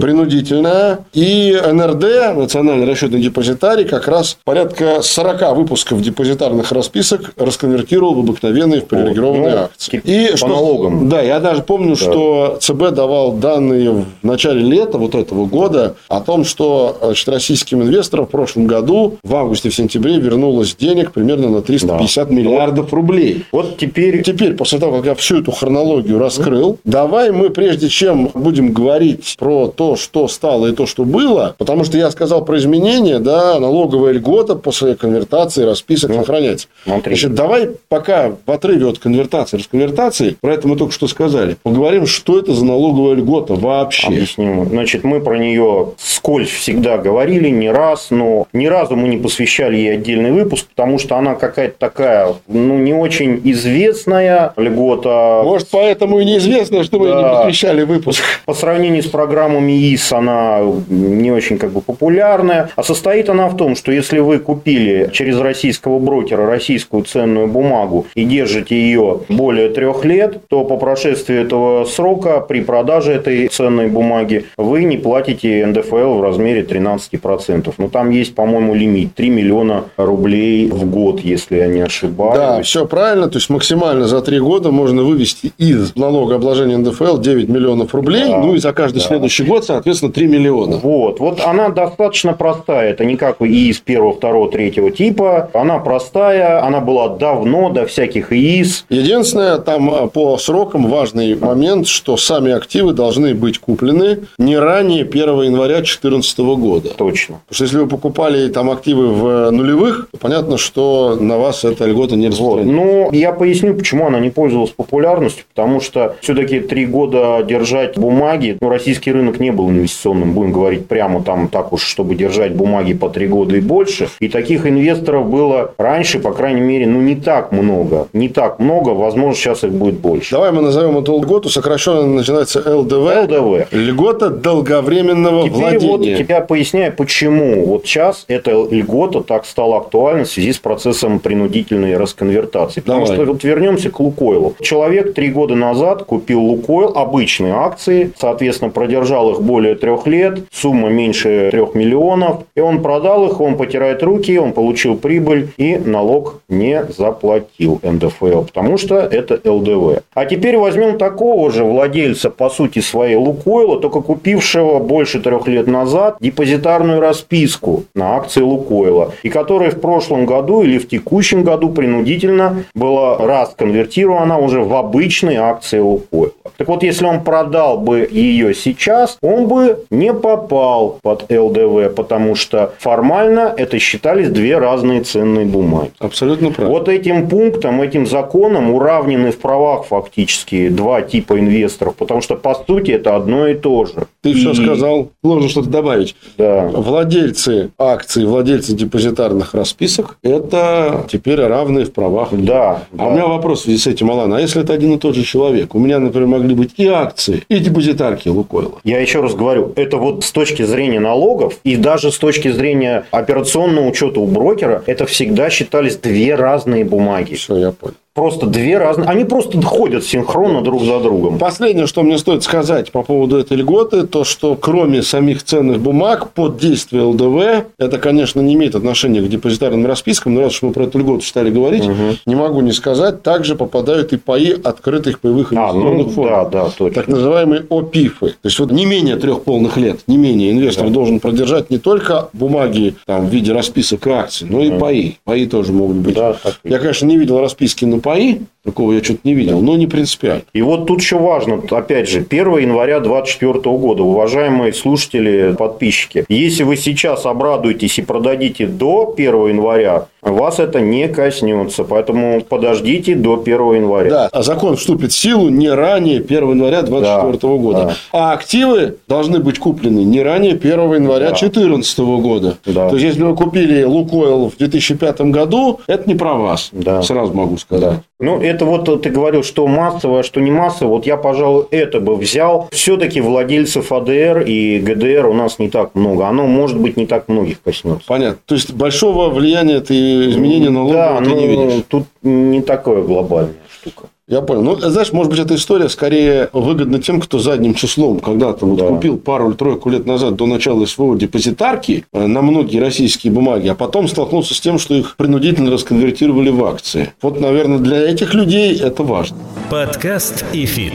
[1.12, 8.80] И НРД, Национальный расчетный депозитарий, как раз порядка 40 выпусков депозитарных расписок расконвертировал в обыкновенные,
[8.80, 10.00] в привилегированные ну, акции.
[10.04, 11.08] И по что, налогам.
[11.08, 11.96] Да, я даже помню, да.
[11.96, 17.82] что ЦБ давал данные в начале лета вот этого года о том, что значит, российским
[17.82, 22.34] инвесторам в прошлом году, в августе, в сентябре вернулось денег примерно на 350 да.
[22.34, 23.44] миллиардов рублей.
[23.52, 24.22] Вот теперь...
[24.22, 29.36] Теперь, после того, как я всю эту хронологию раскрыл, давай мы, прежде чем будем говорить
[29.38, 33.58] про то, что стало и то, что было, потому что я сказал про изменения, да,
[33.60, 36.68] налоговая льгота после конвертации расписок ну, сохраняется.
[36.84, 37.14] Смотри.
[37.14, 42.06] Значит, давай пока в отрыве от конвертации, расконвертации, про это мы только что сказали, поговорим,
[42.06, 44.08] что это за налоговая льгота вообще.
[44.08, 44.66] Объясним.
[44.66, 49.76] Значит, мы про нее скользь всегда говорили не раз, но ни разу мы не посвящали
[49.76, 55.42] ей отдельный выпуск, потому что она какая-то такая, ну, не очень известная льгота.
[55.44, 57.16] Может, поэтому и неизвестно, что мы да.
[57.16, 58.22] не посвящали выпуск.
[58.44, 60.53] По сравнению с программами ИС она
[60.88, 62.70] не очень как бы популярная.
[62.76, 68.06] А состоит она в том, что если вы купили через российского брокера российскую ценную бумагу
[68.14, 73.88] и держите ее более трех лет, то по прошествии этого срока при продаже этой ценной
[73.88, 77.74] бумаги вы не платите НДФЛ в размере 13%.
[77.78, 82.36] Но там есть, по-моему, лимит 3 миллиона рублей в год, если я не ошибаюсь.
[82.36, 83.28] Да, все правильно.
[83.28, 88.28] То есть максимально за три года можно вывести из налогообложения НДФЛ 9 миллионов рублей.
[88.28, 89.06] Да, ну и за каждый да.
[89.06, 90.76] следующий год, соответственно, 3 миллиона миллиона.
[90.76, 92.90] Вот, вот она достаточно простая.
[92.90, 95.50] Это не как ИИС первого, второго, третьего типа.
[95.52, 98.86] Она простая, она была давно, до всяких ИИС.
[98.88, 105.02] Единственное, там а, по срокам важный момент, что сами активы должны быть куплены не ранее
[105.02, 106.90] 1 января 2014 года.
[106.90, 107.40] Точно.
[107.46, 111.86] Потому что если вы покупали там активы в нулевых, то понятно, что на вас эта
[111.86, 112.72] льгота не распространяется.
[112.72, 115.44] Ну, я поясню, почему она не пользовалась популярностью.
[115.54, 120.86] Потому что все-таки три года держать бумаги, ну, российский рынок не был инвестиционным, будем говорить
[120.86, 124.08] прямо там так уж, чтобы держать бумаги по три года и больше.
[124.20, 128.08] И таких инвесторов было раньше, по крайней мере, ну, не так много.
[128.12, 130.32] Не так много, возможно, сейчас их будет больше.
[130.32, 132.94] Давай мы назовем эту льготу, сокращенно начинается ЛДВ.
[133.24, 133.72] ЛДВ.
[133.72, 136.16] Льгота долговременного Теперь владения.
[136.18, 141.18] вот я поясняю, почему вот сейчас эта льгота так стала актуальна в связи с процессом
[141.18, 142.80] принудительной расконвертации.
[142.80, 143.16] Потому Давай.
[143.16, 144.54] что вот вернемся к Лукойлу.
[144.60, 150.13] Человек три года назад купил Лукойл, обычные акции, соответственно, продержал их более трех лет,
[150.52, 155.76] сумма меньше трех миллионов, и он продал их, он потирает руки, он получил прибыль и
[155.76, 160.02] налог не заплатил НДФЛ, потому что это ЛДВ.
[160.14, 165.66] А теперь возьмем такого же владельца, по сути, своей Лукойла, только купившего больше трех лет
[165.66, 171.70] назад депозитарную расписку на акции Лукойла, и которая в прошлом году или в текущем году
[171.70, 176.32] принудительно была раз конвертирована уже в обычные акции Лукойла.
[176.56, 182.34] Так вот, если он продал бы ее сейчас, он бы не попал под ЛДВ, потому
[182.34, 185.92] что формально это считались две разные ценные бумаги.
[185.98, 186.78] Абсолютно правильно.
[186.78, 192.54] Вот этим пунктом, этим законом уравнены в правах фактически два типа инвесторов, потому что по
[192.54, 194.06] сути это одно и то же.
[194.22, 195.10] Ты И- все сказал.
[195.22, 196.16] Должен что-то добавить.
[196.38, 196.70] Да.
[196.72, 202.28] Владельцы акций, владельцы депозитарных расписок– это теперь равные в правах.
[202.32, 202.82] Да.
[202.92, 203.06] А да.
[203.06, 204.32] у меня вопрос в связи с этим, Алан.
[204.34, 205.74] А если это один и тот же человек?
[205.74, 208.80] У меня, например, могли быть и акции, и депозитарки Лукойла.
[208.84, 213.06] Я еще раз говорю, это вот с точки зрения налогов и даже с точки зрения
[213.10, 217.34] операционного учета у брокера, это всегда считались две разные бумаги.
[217.34, 217.96] Все, я понял.
[218.14, 219.08] Просто две разные.
[219.08, 221.38] Они просто ходят синхронно друг за другом.
[221.38, 226.30] Последнее, что мне стоит сказать по поводу этой льготы, то, что кроме самих ценных бумаг,
[226.30, 230.72] под действие ЛДВ, это, конечно, не имеет отношения к депозитарным распискам, но раз уж мы
[230.72, 231.84] про эту льготу стали говорить,
[232.24, 236.50] не могу не сказать, также попадают и паи открытых паевых А, инвестиционных ну фондов.
[236.52, 236.94] да, да, точно.
[236.94, 238.26] Так называемые ОПИФы.
[238.28, 242.28] То есть, вот не менее трех полных лет, не менее инвестор должен продержать не только
[242.32, 245.18] бумаги там, в виде расписок и акций, но и паи.
[245.24, 246.14] Паи тоже могут быть.
[246.14, 249.76] Да, так Я, конечно, не видел расписки на паи, такого я что-то не видел, но
[249.76, 250.42] не принципиально.
[250.52, 256.62] И вот тут еще важно, опять же, 1 января 2024 года, уважаемые слушатели, подписчики, если
[256.62, 263.40] вы сейчас обрадуетесь и продадите до 1 января, вас это не коснется, поэтому подождите до
[263.40, 264.10] 1 января.
[264.10, 267.84] Да, а закон вступит в силу не ранее 1 января 2024 года.
[267.84, 267.94] да.
[268.12, 271.36] А активы должны быть куплены не ранее 1 января Да.
[271.38, 272.56] 2014 года.
[272.66, 272.88] Да.
[272.88, 276.70] То есть, если вы купили Лукойл в 2005 году, это не про вас.
[276.72, 277.02] Да.
[277.02, 277.93] Сразу могу сказать.
[278.20, 280.90] Ну, это вот ты говорил, что массовое, что не массовое.
[280.90, 282.68] Вот я, пожалуй, это бы взял.
[282.72, 286.26] Все-таки владельцев АДР и ГДР у нас не так много.
[286.26, 288.06] Оно, может быть, не так многих коснется.
[288.06, 288.38] Понятно.
[288.46, 291.84] То есть, большого влияния ты изменения налогов Да, ты не ну, видишь.
[291.88, 294.08] тут не такое глобальная штука.
[294.26, 294.62] Я понял.
[294.62, 298.86] Ну, знаешь, может быть, эта история скорее выгодна тем, кто задним числом когда-то вот Да.
[298.86, 304.08] купил пару-тройку лет назад до начала СВО депозитарки э, на многие российские бумаги, а потом
[304.08, 307.12] столкнулся с тем, что их принудительно расконвертировали в акции.
[307.20, 309.36] Вот, наверное, для этих людей это важно.
[309.70, 310.94] Подкаст ИФИТ.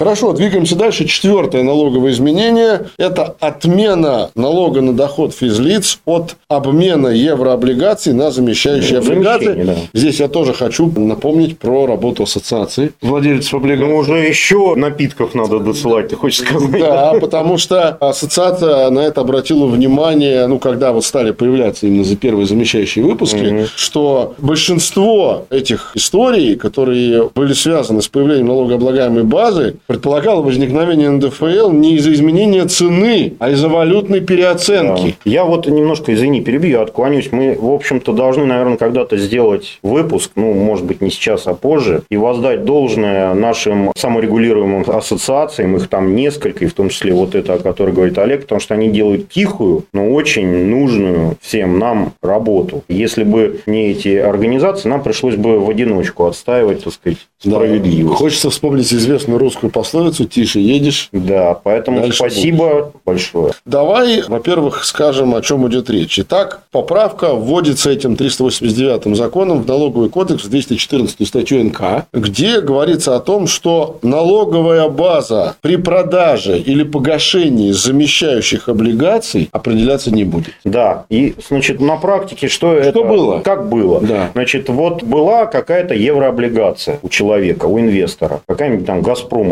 [0.00, 1.04] Хорошо, двигаемся дальше.
[1.04, 9.30] Четвертое налоговое изменение– это отмена налога на доход физлиц от обмена еврооблигаций на замещающие Замещение,
[9.34, 9.62] облигации.
[9.64, 9.74] да.
[9.92, 13.88] Здесь я тоже хочу напомнить про работу ассоциации владельцев облигаций.
[13.92, 16.70] Ну, уже еще напитков надо досылать, ты хочешь сказать?
[16.80, 22.16] Да, потому что ассоциация на это обратила внимание, ну, когда вот стали появляться именно за
[22.16, 30.40] первые замещающие выпуски, что большинство этих историй, которые были связаны с появлением налогооблагаемой базы, предполагало
[30.40, 35.16] возникновение НДФЛ не из-за изменения цены, а из-за валютной переоценки.
[35.24, 37.32] Я вот немножко, извини, перебью, я отклонюсь.
[37.32, 42.02] Мы, в общем-то, должны, наверное, когда-то сделать выпуск, ну, может быть, не сейчас, а позже,
[42.08, 47.54] и воздать должное нашим саморегулируемым ассоциациям, их там несколько, и в том числе вот это,
[47.54, 52.84] о которой говорит Олег, потому что они делают тихую, но очень нужную всем нам работу.
[52.86, 57.56] Если бы не эти организации, нам пришлось бы в одиночку отстаивать, так сказать, Да.
[57.56, 58.18] справедливость.
[58.18, 61.08] Хочется вспомнить известную русскую пословицу «тише едешь».
[61.12, 62.92] Да, поэтому Дальше спасибо будешь.
[63.04, 63.52] большое.
[63.64, 66.18] Давай, во-первых, скажем, о чем идет речь.
[66.18, 73.20] Итак, поправка вводится этим 389 законом в налоговый кодекс, 214 статью НК, где говорится о
[73.20, 80.54] том, что налоговая база при продаже или погашении замещающих облигаций определяться не будет.
[80.64, 83.02] Да, и, значит, на практике что, это?
[83.02, 83.40] было?
[83.40, 84.00] Как было?
[84.00, 84.30] Да.
[84.32, 89.02] Значит, вот была какая-то еврооблигация у человека, у инвестора, какая-нибудь там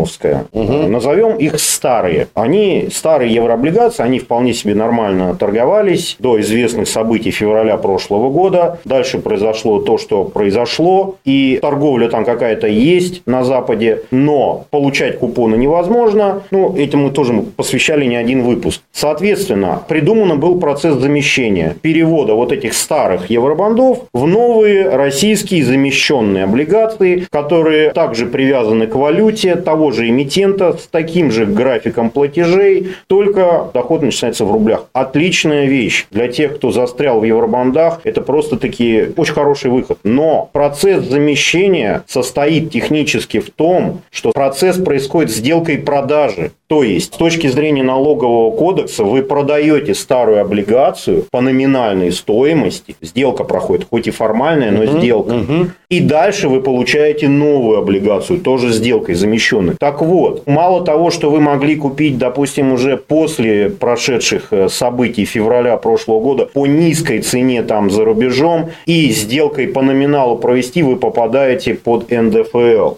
[0.09, 0.47] газпромовская.
[0.53, 2.29] Назовем их старые.
[2.35, 8.79] Они, старые еврооблигации, они вполне себе нормально торговались до известных событий февраля прошлого года.
[8.85, 15.57] Дальше произошло то, что произошло, и торговля там какая-то есть на Западе, но получать купоны
[15.57, 16.43] невозможно.
[16.51, 18.83] Ну, этим мы тоже посвящали не один выпуск.
[18.93, 27.27] Соответственно, придуман был процесс замещения, перевода вот этих старых евробандов в новые российские замещенные облигации,
[27.31, 34.03] которые также привязаны к валюте того же эмитента с таким же графиком платежей, только доход
[34.03, 34.85] начинается в рублях.
[34.93, 38.01] Отличная вещь для тех, кто застрял в евробандах.
[38.05, 39.99] Это просто-таки очень хороший выход.
[40.05, 46.53] Но процесс замещения состоит технически в том, что процесс происходит сделкой продажи.
[46.69, 52.95] То есть, с точки зрения налогового кодекса, вы продаете старую облигацию по номинальной стоимости.
[53.01, 55.35] Сделка проходит, хоть и формальная, но сделка.
[55.89, 59.77] И дальше вы получаете новую облигацию, тоже сделкой замещенной.
[59.81, 65.79] Так вот, мало того, что вы могли купить, допустим, уже после прошедших э, событий февраля
[65.79, 71.73] прошлого года по низкой цене там за рубежом и сделкой по номиналу провести, вы попадаете
[71.73, 72.97] под НДФЛ.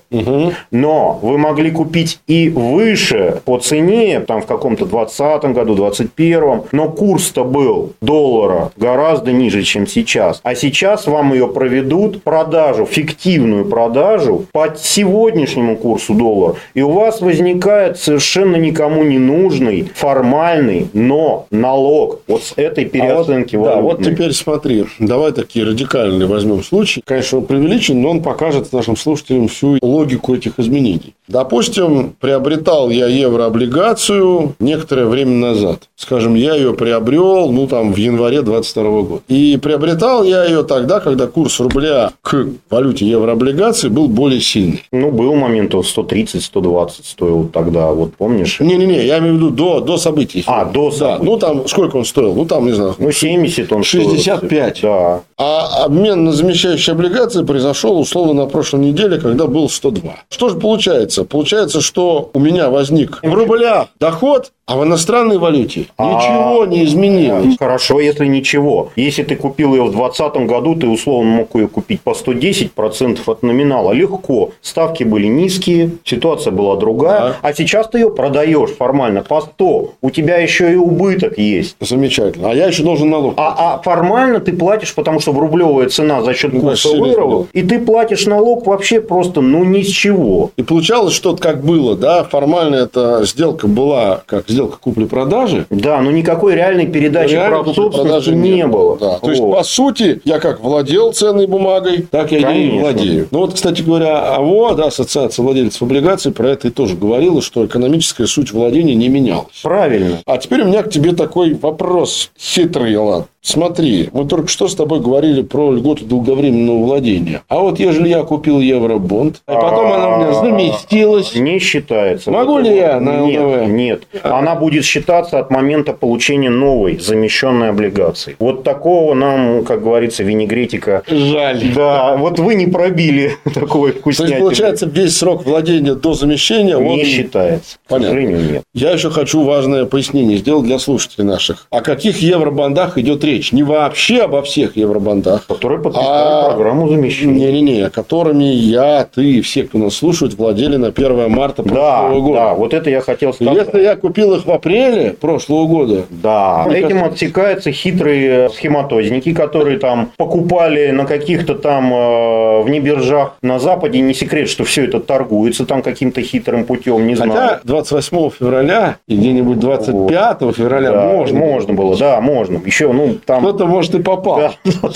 [0.72, 6.88] Но вы могли купить и выше по цене, там в каком-то 20 году, 21 но
[6.88, 10.40] курс-то был доллара гораздо ниже, чем сейчас.
[10.42, 16.56] А сейчас вам ее проведут продажу, фиктивную продажу по сегодняшнему курсу доллара.
[16.74, 23.56] И у вас возникает совершенно никому не нужный, формальный, но налог вот с этой переоценки
[23.56, 27.02] А вот, да, вот теперь смотри, давай такие радикальные возьмем случай.
[27.04, 31.14] Конечно, он преувеличен, но он покажет нашим слушателям всю логику этих изменений.
[31.28, 33.06] Допустим, приобретал я
[33.50, 35.80] еврооблигацию некоторое время назад.
[35.96, 39.22] Скажем, я ее приобрел, ну, там, в январе 22 года.
[39.28, 44.82] И приобретал я ее тогда, когда курс рубля к валюте еврооблигации был более сильный.
[44.92, 48.60] Ну, был момент, он 130-120 стоил тогда, вот помнишь?
[48.60, 50.42] Не-не-не, я имею в виду до, до событий.
[50.46, 51.24] А, до Да, событий.
[51.30, 52.34] ну, там, сколько он стоил?
[52.34, 54.10] Ну, там, не знаю, Ну, 70 он стоил.
[54.10, 54.80] 65.
[54.82, 55.20] Да.
[55.38, 60.10] А обмен на замещающие облигации произошел условно на прошлой неделе, когда был 102.
[60.30, 61.24] Что же получается?
[61.24, 67.56] Получается, что у меня возник рублях доход, а в иностранной валюте ничего не изменилось.
[67.58, 68.90] Хорошо, если ничего.
[68.94, 73.42] Если ты купил ее в 2020 году, ты условно мог ее купить по 110% от
[73.42, 73.90] номинала.
[73.90, 74.50] Легко.
[74.62, 77.20] Ставки были низкие, ситуация была другая.
[77.20, 77.36] Да.
[77.42, 79.94] А сейчас ты ее продаешь формально по 100.
[80.02, 81.74] У тебя еще и убыток есть.
[81.80, 82.50] Замечательно.
[82.52, 83.34] А я еще должен налог.
[83.38, 87.46] А, а формально ты платишь, потому что в рублевая цена за счет Ну, курса серьезно.
[87.52, 90.52] И ты платишь налог вообще просто ну ни с чего.
[90.56, 95.66] И получалось, что как было, да, формально эта сделка была как сделка купли-продажи.
[95.70, 98.98] Да, но никакой реальной передачи Реально прав собственности не было.
[98.98, 99.18] Да.
[99.18, 102.80] То есть, по сути, я как владел ценной бумагой, так я ей Конечно.
[102.80, 103.28] владею.
[103.30, 107.64] Ну, вот, кстати говоря, АВО, да, Ассоциация владельцев облигаций, про это и тоже говорила, что
[107.66, 109.60] экономическая суть владения не менялась.
[109.62, 110.18] Правильно.
[110.26, 113.24] А теперь у меня к тебе такой вопрос хитрый, Елан.
[113.42, 117.42] Смотри, мы только что с тобой говорили про льготу долговременного владения.
[117.48, 122.30] А вот ежели я купил евробонд, а потом она у меня заместилась, Не считается.
[122.30, 123.68] Могу ли я на Нет, ЛДВ?
[123.70, 124.02] нет.
[124.22, 128.36] Она будет считаться от момента получения новой замещенной облигации.
[128.38, 131.02] Вот такого нам, как говорится, винегретика.
[131.08, 131.72] жаль.
[131.74, 134.38] Да, вот вы не пробили такой То есть, вкуснятины.
[134.40, 136.84] получается, весь срок владения до замещения он...
[136.98, 137.76] не считается.
[137.86, 138.08] К Понятно.
[138.16, 138.62] сожалению, нет.
[138.74, 141.66] Я еще хочу важное пояснение сделать для слушателей наших.
[141.70, 143.29] О каких евробандах идет речь?
[143.52, 145.46] Не вообще обо всех евробандах.
[145.46, 147.50] Которые подписали А- программу замещения.
[147.50, 152.20] Не-не-не, которыми я, ты и все, кто нас слушает, владели на 1 марта Да, прошлого
[152.20, 152.34] года.
[152.40, 153.54] да, вот это я хотел сказать.
[153.66, 160.10] Если я купил их в апреле прошлого года, Да, этим отсекаются хитрые схематозники, которые там
[160.16, 164.00] покупали на каких-то там э, вне биржах на Западе.
[164.00, 167.30] Не секрет, что все это торгуется там каким-то хитрым путем, не знаю.
[167.32, 171.38] хотя 28 февраля и где-нибудь 25 февраля Да, можно.
[171.38, 172.60] можно было, да, можно.
[172.64, 173.40] Еще, ну, там...
[173.42, 174.36] Кто-то, может, и попал.
[174.38, 174.52] Да.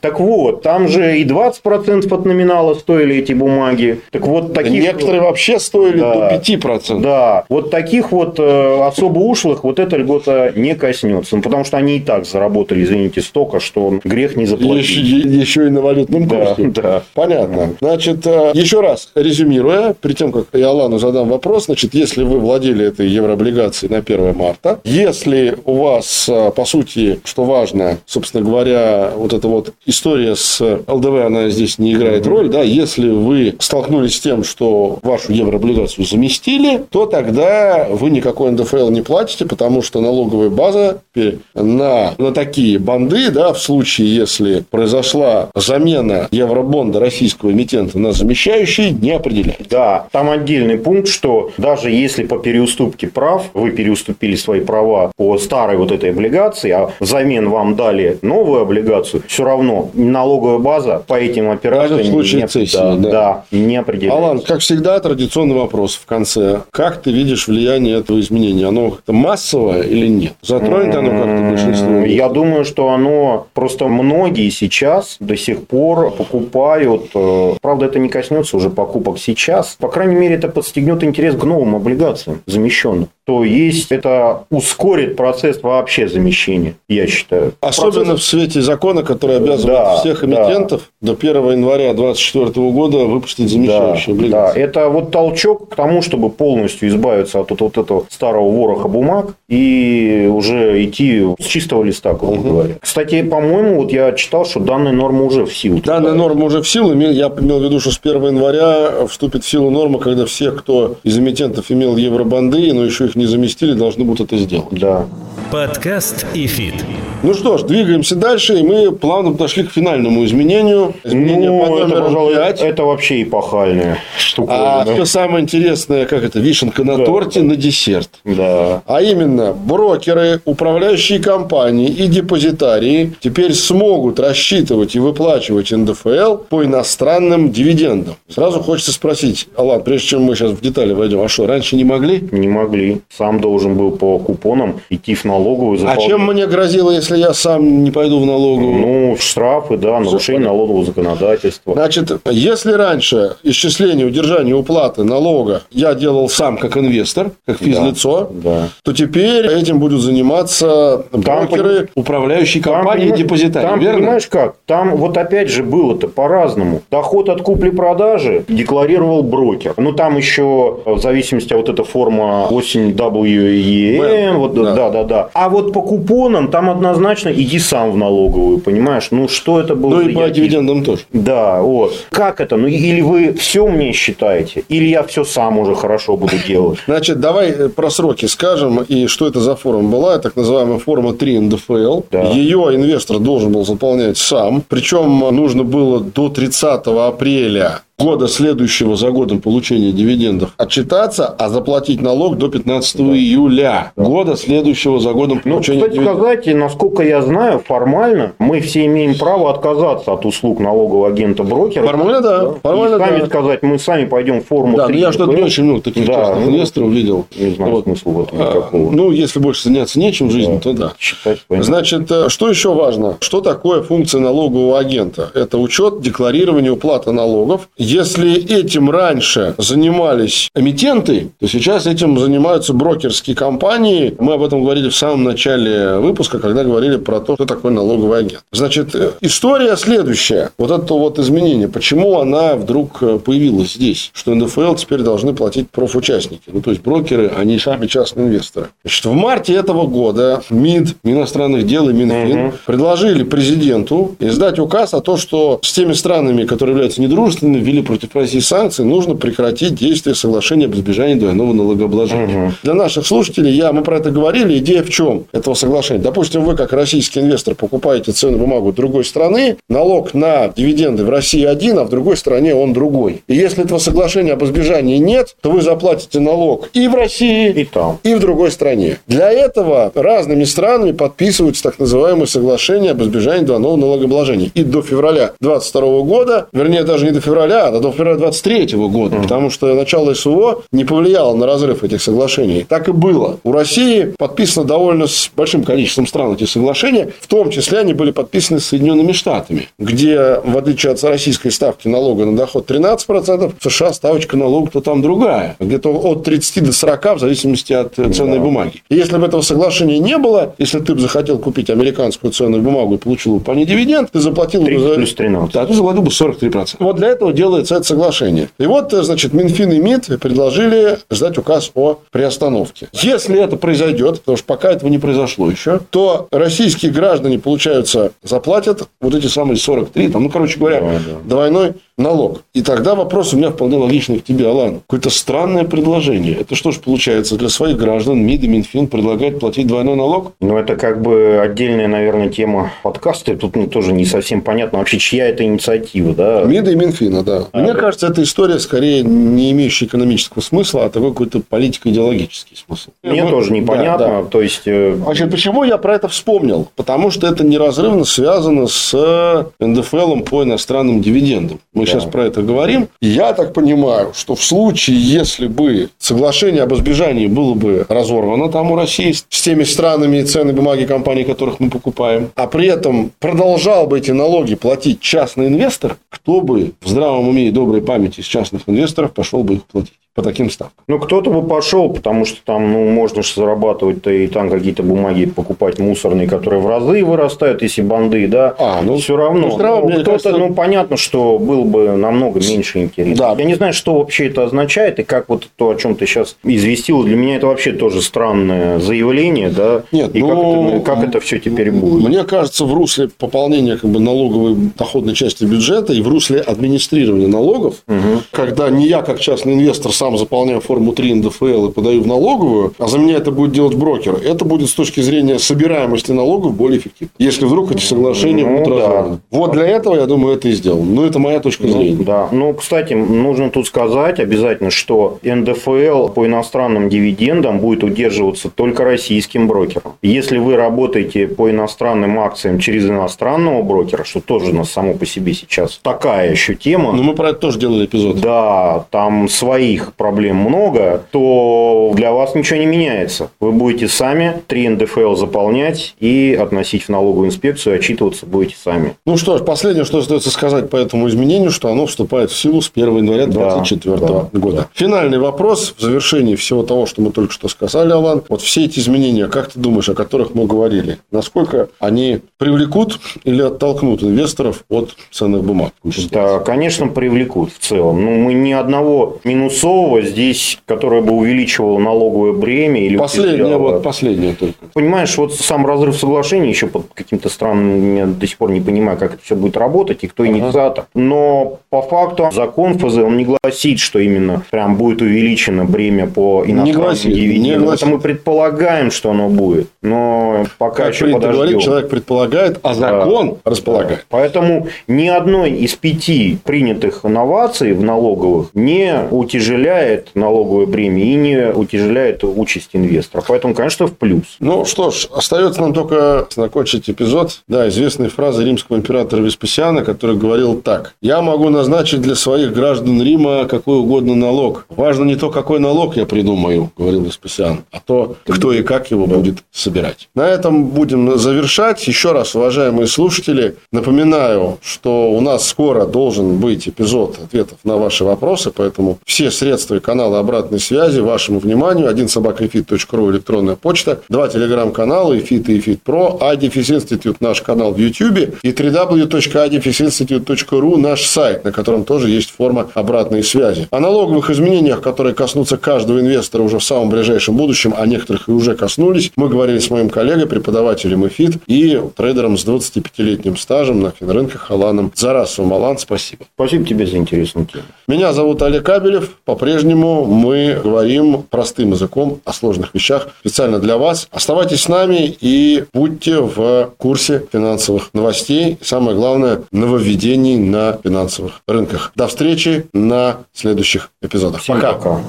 [0.00, 4.00] Так вот, там же и 20% от номинала стоили эти бумаги.
[4.10, 4.72] Так вот, таких...
[4.82, 6.30] Некоторые вообще стоили Да.
[6.30, 7.00] до 5%.
[7.00, 11.36] Да, вот таких вот э, особо ушлых вот эта льгота не коснется.
[11.36, 14.88] Ну, потому что они и так заработали, извините, столько, что грех не заплатить.
[14.90, 16.68] Еще, еще и на валютном Да, курсе.
[16.70, 17.02] да.
[17.14, 17.74] Понятно.
[17.80, 22.38] Значит, э, еще раз резюмируя, перед тем, как я Алану задам вопрос, значит, если вы
[22.38, 27.69] владели этой еврооблигацией на 1 марта, если у вас, э, по сути, что важно,
[28.06, 33.08] собственно говоря, вот эта вот история с ЛДВ, она здесь не играет роль, да, если
[33.10, 39.46] вы столкнулись с тем, что вашу еврооблигацию заместили, то тогда вы никакой НДФЛ не платите,
[39.46, 46.28] потому что налоговая база теперь на, на такие банды, да, в случае, если произошла замена
[46.30, 49.68] евробонда российского эмитента на замещающий, не определяет.
[49.68, 55.38] Да, там отдельный пункт, что даже если по переуступке прав вы переуступили свои права по
[55.38, 61.14] старой вот этой облигации, а взамен вам дали новую облигацию, все равно налоговая база по
[61.14, 63.10] этим операциям Даже в случае не, цессии, да, да.
[63.10, 64.18] да, не определяется.
[64.18, 66.60] Алан, как всегда, традиционный вопрос в конце.
[66.70, 68.66] Как ты видишь влияние этого изменения?
[68.66, 70.32] Оно как-то массовое или нет?
[70.42, 72.00] Затронет оно как-то большинство?
[72.04, 77.10] Я думаю, что оно просто многие сейчас до сих пор покупают.
[77.14, 79.76] э, Правда, это не коснется уже покупок сейчас.
[79.78, 83.08] По крайней мере, это подстегнет интерес к новым облигациям замещенным.
[83.24, 87.49] То есть это ускорит процесс вообще замещения, я считаю.
[87.60, 90.26] Особенно Процесс- в свете закона, который обязывает Да, всех да.
[90.26, 94.62] эмитентов до 1 января 2024 года выпустить замещающие Да, да, облигации.
[94.62, 99.34] это вот толчок к тому, чтобы полностью избавиться от вот, вот этого старого вороха бумаг
[99.48, 102.74] и уже идти с чистого листа, грубо говоря.
[102.80, 105.80] Кстати, по-моему, вот я читал, что данная норма уже в силу.
[105.84, 106.92] Данная норма уже в силу.
[106.98, 110.96] Я имел в виду, что с 1 января вступит в силу норма, когда всех, кто
[111.02, 114.66] из эмитентов имел евробанды, но еще их не заместили, должны будут это сделать.
[114.72, 115.06] Да.
[115.50, 116.84] Подкаст ИФИТ.
[117.22, 120.94] Ну что ж, двигаемся дальше, и мы плавно подошли к финальному изменению.
[121.04, 122.60] Изменение Ну, под это, пожалуй, 5.
[122.62, 124.52] это вообще эпохальная штука.
[124.56, 125.04] А да.
[125.04, 127.04] самое интересное, как это, вишенка на Да.
[127.04, 128.08] торте на десерт.
[128.24, 128.80] Да.
[128.86, 137.50] А именно, брокеры, управляющие компании и депозитарии теперь смогут рассчитывать и выплачивать НДФЛ по иностранным
[137.52, 138.14] дивидендам.
[138.30, 141.84] Сразу хочется спросить, Алан, прежде чем мы сейчас в детали войдем, а что, раньше не
[141.84, 142.26] могли?
[142.32, 143.02] Не могли.
[143.14, 145.74] Сам должен был по купонам идти в налоговую.
[145.76, 146.06] А заполнять.
[146.06, 148.78] чем мне грозило, если я сам не пойду в налоговую?
[148.80, 151.72] Ну, штрафы, да, нарушение налогового законодательства.
[151.74, 158.68] Значит, если раньше исчисление, удержание, уплаты налога я делал сам как инвестор, как физлицо, Да.
[158.84, 163.98] то теперь этим будут заниматься брокеры, управляющие Там, компании и депозитарии, там, верно?
[164.00, 164.56] понимаешь как?
[164.66, 166.82] Там вот опять же было-то по-разному.
[166.90, 169.74] Доход от купли-продажи декларировал брокер.
[169.76, 174.00] Ну, там еще в зависимости от вот эта форма 8WEN.
[174.00, 174.74] Бен, Вот, да.
[174.74, 174.90] да.
[174.90, 179.08] да, да, А вот по купонам там однозначно иди сам в налоговую, понимаешь?
[179.10, 181.02] Ну, что это было Ну и по дивидендам тоже.
[181.12, 181.92] Да, вот.
[182.10, 182.56] Как это?
[182.56, 186.78] Ну, или вы все мне считаете, или я все сам уже хорошо буду делать.
[186.86, 191.12] Значит, давай э, про сроки скажем, и что это за форма была, так называемая форма
[191.14, 192.02] 3 НДФЛ.
[192.10, 192.22] Да.
[192.30, 199.10] Ее инвестор должен был заполнять сам, причем нужно было до 30 апреля года следующего за
[199.10, 205.52] годом получения дивидендов отчитаться, а заплатить налог до 15 июля года следующего за годом Ну,
[205.52, 206.18] получения кстати дивидендов.
[206.18, 211.86] сказать, насколько я знаю, формально мы все имеем право отказаться от услуг налогового агента брокера.
[211.86, 212.50] Формально, да.
[212.62, 213.26] Формально, и сами да.
[213.26, 216.06] сказать, мы сами пойдем в форму Да, но 3 я что-то не очень много таких
[216.06, 217.26] Да, частных ну, инвесторов видел.
[217.38, 217.84] Не знаю Вот.
[217.84, 218.90] смысла в этом А, никакого.
[218.90, 220.92] Ну, если больше заняться нечем в жизни, то да.
[220.98, 221.40] Считать.
[221.48, 223.16] Значит, э, что еще важно?
[223.20, 225.30] Что такое функция налогового агента?
[225.34, 227.68] Это учет, декларирование, уплата налогов.
[227.90, 234.14] Если этим раньше занимались эмитенты, то сейчас этим занимаются брокерские компании.
[234.20, 238.20] Мы об этом говорили в самом начале выпуска, когда говорили про то, что такое налоговый
[238.20, 238.44] агент.
[238.52, 240.50] Значит, э, история следующая.
[240.56, 241.66] Вот это вот изменение.
[241.66, 244.12] Почему она вдруг э, появилась здесь?
[244.14, 246.42] Что НДФЛ теперь должны платить профучастники.
[246.46, 248.68] Ну, то есть, брокеры, они сами частные инвесторы.
[248.84, 252.52] Значит, в марте этого года МИД, Мининостранных дел и Минфин Мгм.
[252.66, 258.14] предложили президенту издать указ о том, что с теми странами, которые являются недружественными, ввели против
[258.14, 262.26] России санкции, нужно прекратить действие соглашения об избежании двойного налогообложения.
[262.26, 262.54] Мгм.
[262.62, 266.00] Для наших слушателей, я, мы про это говорили, идея в чем этого соглашения?
[266.00, 271.44] Допустим, вы, как российский инвестор, покупаете ценную бумагу другой страны, налог на дивиденды в России
[271.44, 273.22] один, а в другой стране он другой.
[273.26, 277.64] И если этого соглашения об избежании нет, то вы заплатите налог и в России, И
[277.64, 277.98] там.
[278.02, 278.98] и в другой стране.
[279.06, 284.50] Для этого разными странами подписываются так называемые соглашения об избежании двойного налогообложения.
[284.54, 289.16] И до февраля 2022 года, вернее, даже не до февраля, февраля, до февраля 23 года,
[289.16, 289.22] mm.
[289.22, 292.64] потому что начало СВО не повлияло на разрыв этих соглашений.
[292.68, 293.38] Так и было.
[293.44, 298.10] У России подписано довольно с большим количеством стран эти соглашения, в том числе они были
[298.10, 303.70] подписаны с Соединенными Штатами, где, в отличие от российской ставки налога на доход 13%, в
[303.70, 308.44] США ставочка налога-то там другая, где-то от 30 до 40 в зависимости от ценной да.
[308.44, 308.82] бумаги.
[308.88, 312.94] И если бы этого соглашения не было, если ты бы захотел купить американскую ценную бумагу
[312.94, 314.94] и получил бы по ней дивиденд, ты заплатил бы за...
[314.94, 315.54] плюс 13.
[315.54, 316.76] Да, ты заплатил бы 43%.
[316.78, 318.48] Вот для этого делается это соглашение.
[318.58, 322.88] И вот, значит, Минфин и МИД предложили сдать указ о приостановке.
[322.92, 328.88] Если это произойдет, потому что пока этого не произошло еще, то российские граждане, получается, заплатят
[329.00, 331.00] вот эти самые 43, там, ну, короче говоря, да, да.
[331.24, 332.42] двойной налог.
[332.54, 334.80] И тогда вопрос у меня вполне логичный к тебе, Алан.
[334.80, 336.36] Какое-то странное предложение.
[336.36, 340.32] Это что ж получается, для своих граждан МИД и Минфин предлагает платить двойной налог?
[340.40, 343.36] Ну, это как бы отдельная, наверное, тема подкаста.
[343.36, 346.14] Тут ну, тоже не совсем понятно вообще, чья это инициатива.
[346.14, 346.42] Да?
[346.44, 347.44] МИДа и Минфина, да.
[347.52, 347.78] А, Мне да.
[347.78, 352.90] кажется, эта история скорее не имеющая экономического смысла, а такой какой-то политико-идеологический смысл.
[353.02, 354.06] Мне ну, тоже непонятно.
[354.06, 354.28] Да, да.
[354.28, 354.62] То есть...
[354.66, 356.68] Э, Значит, почему я про это вспомнил?
[356.76, 361.60] Потому что это неразрывно связано с НДФЛом по иностранным дивидендам.
[361.74, 362.88] Мы сейчас про это говорим.
[363.00, 368.70] Я так понимаю, что в случае, если бы соглашение об избежании было бы разорвано там
[368.72, 373.12] у России с теми странами и ценные бумаги компаний, которых мы покупаем, а при этом
[373.18, 378.20] продолжал бы эти налоги платить частный инвестор, кто бы в здравом уме и доброй памяти
[378.20, 379.99] из частных инвесторов пошел бы их платить?
[380.14, 380.84] По таким ставкам.
[380.88, 385.26] Ну, кто-то бы пошел, потому что там, ну, можно же зарабатывать-то и там какие-то бумаги
[385.26, 388.54] покупать мусорные, которые в разы вырастают, если банды, да.
[388.58, 389.48] А, ну, все равно.
[389.48, 390.36] Ну, равно ну, кто-то, кажется...
[390.36, 393.18] ну, понятно, что был бы намного меньше интереса.
[393.18, 393.36] Да.
[393.38, 396.36] Я не знаю, что вообще это означает, и как вот то, о чем ты сейчас
[396.42, 399.84] известил, для меня это вообще тоже странное заявление, да.
[399.92, 402.08] Нет, и ну, как, это, как это все теперь будет?
[402.08, 407.28] Мне кажется, в русле пополнения как бы налоговой доходной части бюджета и в русле администрирования
[407.28, 408.22] налогов, угу.
[408.32, 412.72] когда не я, как частный инвестор, сам заполняю форму 3 НДФЛ и подаю в налоговую,
[412.78, 416.80] а за меня это будет делать брокер, это будет с точки зрения собираемости налогов более
[416.80, 417.12] эффективно.
[417.18, 418.74] Если вдруг эти соглашения ну, будут да.
[418.76, 419.18] разорваны.
[419.30, 420.86] Вот для этого, я думаю, это и сделано.
[420.86, 422.02] Но это моя точка ну, зрения.
[422.02, 422.28] Да.
[422.32, 429.48] Ну, кстати, нужно тут сказать обязательно, что НДФЛ по иностранным дивидендам будет удерживаться только российским
[429.48, 429.92] брокером.
[430.00, 435.04] Если вы работаете по иностранным акциям через иностранного брокера, что тоже у нас само по
[435.04, 436.92] себе сейчас такая еще тема.
[436.92, 438.20] Но мы про это тоже делали эпизод.
[438.20, 443.30] Да, там своих проблем много, то для вас ничего не меняется.
[443.40, 448.94] Вы будете сами 3 НДФЛ заполнять и относить в налоговую инспекцию, отчитываться будете сами.
[449.06, 452.62] Ну что ж, последнее, что остается сказать по этому изменению, что оно вступает в силу
[452.62, 454.56] с 1 января 2024 да, да, года.
[454.56, 454.68] Да.
[454.74, 458.22] Финальный вопрос в завершении всего того, что мы только что сказали, Алан.
[458.28, 463.42] Вот все эти изменения, как ты думаешь, о которых мы говорили, насколько они привлекут или
[463.42, 465.72] оттолкнут инвесторов от ценных бумаг?
[466.10, 468.04] Да, конечно, привлекут в целом.
[468.04, 474.34] Ну, мы ни одного минусового здесь, которое бы увеличивало налоговое бремя или Последнее, вот последнее
[474.34, 474.54] только.
[474.74, 478.98] Понимаешь, вот сам разрыв соглашения еще под каким-то странным, я до сих пор не понимаю,
[478.98, 480.32] как это все будет работать и кто ага.
[480.32, 480.86] инициатор.
[480.94, 486.44] Но по факту закон ФЗ, он не гласит, что именно прям будет увеличено бремя по
[486.46, 487.70] иностранным дивидендам.
[487.70, 489.68] Это мы предполагаем, что оно будет.
[489.82, 491.32] Но пока как еще подождем.
[491.32, 493.50] Говорить, человек предполагает, а закон да.
[493.50, 494.06] располагает.
[494.08, 499.69] Поэтому ни одной из пяти принятых инноваций в налоговых не утяжеляет
[500.14, 503.22] налоговое бремя и не утяжеляет участь инвестора.
[503.26, 504.36] Поэтому, конечно, в плюс.
[504.40, 507.42] Ну что ж, остается нам только закончить эпизод.
[507.48, 510.94] Да, известной фразы римского императора Веспасиана, который говорил так.
[511.00, 514.66] Я могу назначить для своих граждан Рима какой угодно налог.
[514.68, 519.06] Важно не то, какой налог я придумаю, говорил Веспасиан, а то, кто и как его
[519.06, 520.08] будет собирать.
[520.14, 521.86] На этом будем завершать.
[521.86, 528.04] Еще раз, уважаемые слушатели, напоминаю, что у нас скоро должен быть эпизод ответов на ваши
[528.04, 531.88] вопросы, поэтому все средства и каналы обратной связи вашему вниманию.
[531.88, 537.42] Один собака ифит.ру электронная почта, два телеграм-канала ИФИТ и ИФИТ Про, i дефис Institute наш
[537.42, 543.22] канал в YouTube и www.i дефис institute.ru наш сайт, на котором тоже есть форма обратной
[543.22, 543.68] связи.
[543.70, 548.32] О налоговых изменениях, которые коснутся каждого инвестора уже в самом ближайшем будущем, а некоторых и
[548.32, 553.90] уже коснулись, мы говорили с моим коллегой, преподавателем ИФИТ и трейдером с 25-летним стажем на
[553.90, 555.52] финрынках Аланом Зарасовым.
[555.52, 556.24] Алан, спасибо.
[556.34, 557.64] Спасибо тебе за интересную тему.
[557.88, 559.10] Меня зовут Олег Абелев.
[559.50, 564.06] По-прежнему мы говорим простым языком о сложных вещах специально для вас.
[564.12, 568.58] Оставайтесь с нами и будьте в курсе финансовых новостей.
[568.62, 571.90] Самое главное, нововведений на финансовых рынках.
[571.96, 574.42] До встречи на следующих эпизодах.
[574.42, 574.74] Всем пока.
[574.74, 575.00] пока.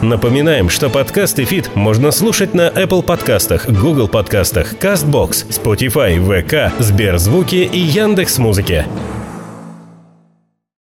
[0.00, 7.68] Напоминаем, что подкасты «Фит» можно слушать на Apple подкастах, Google подкастах, CastBox, Spotify, VK, Сберзвуки
[7.72, 8.86] и Яндекс.Музыке.
[8.86, 9.17] Музыке.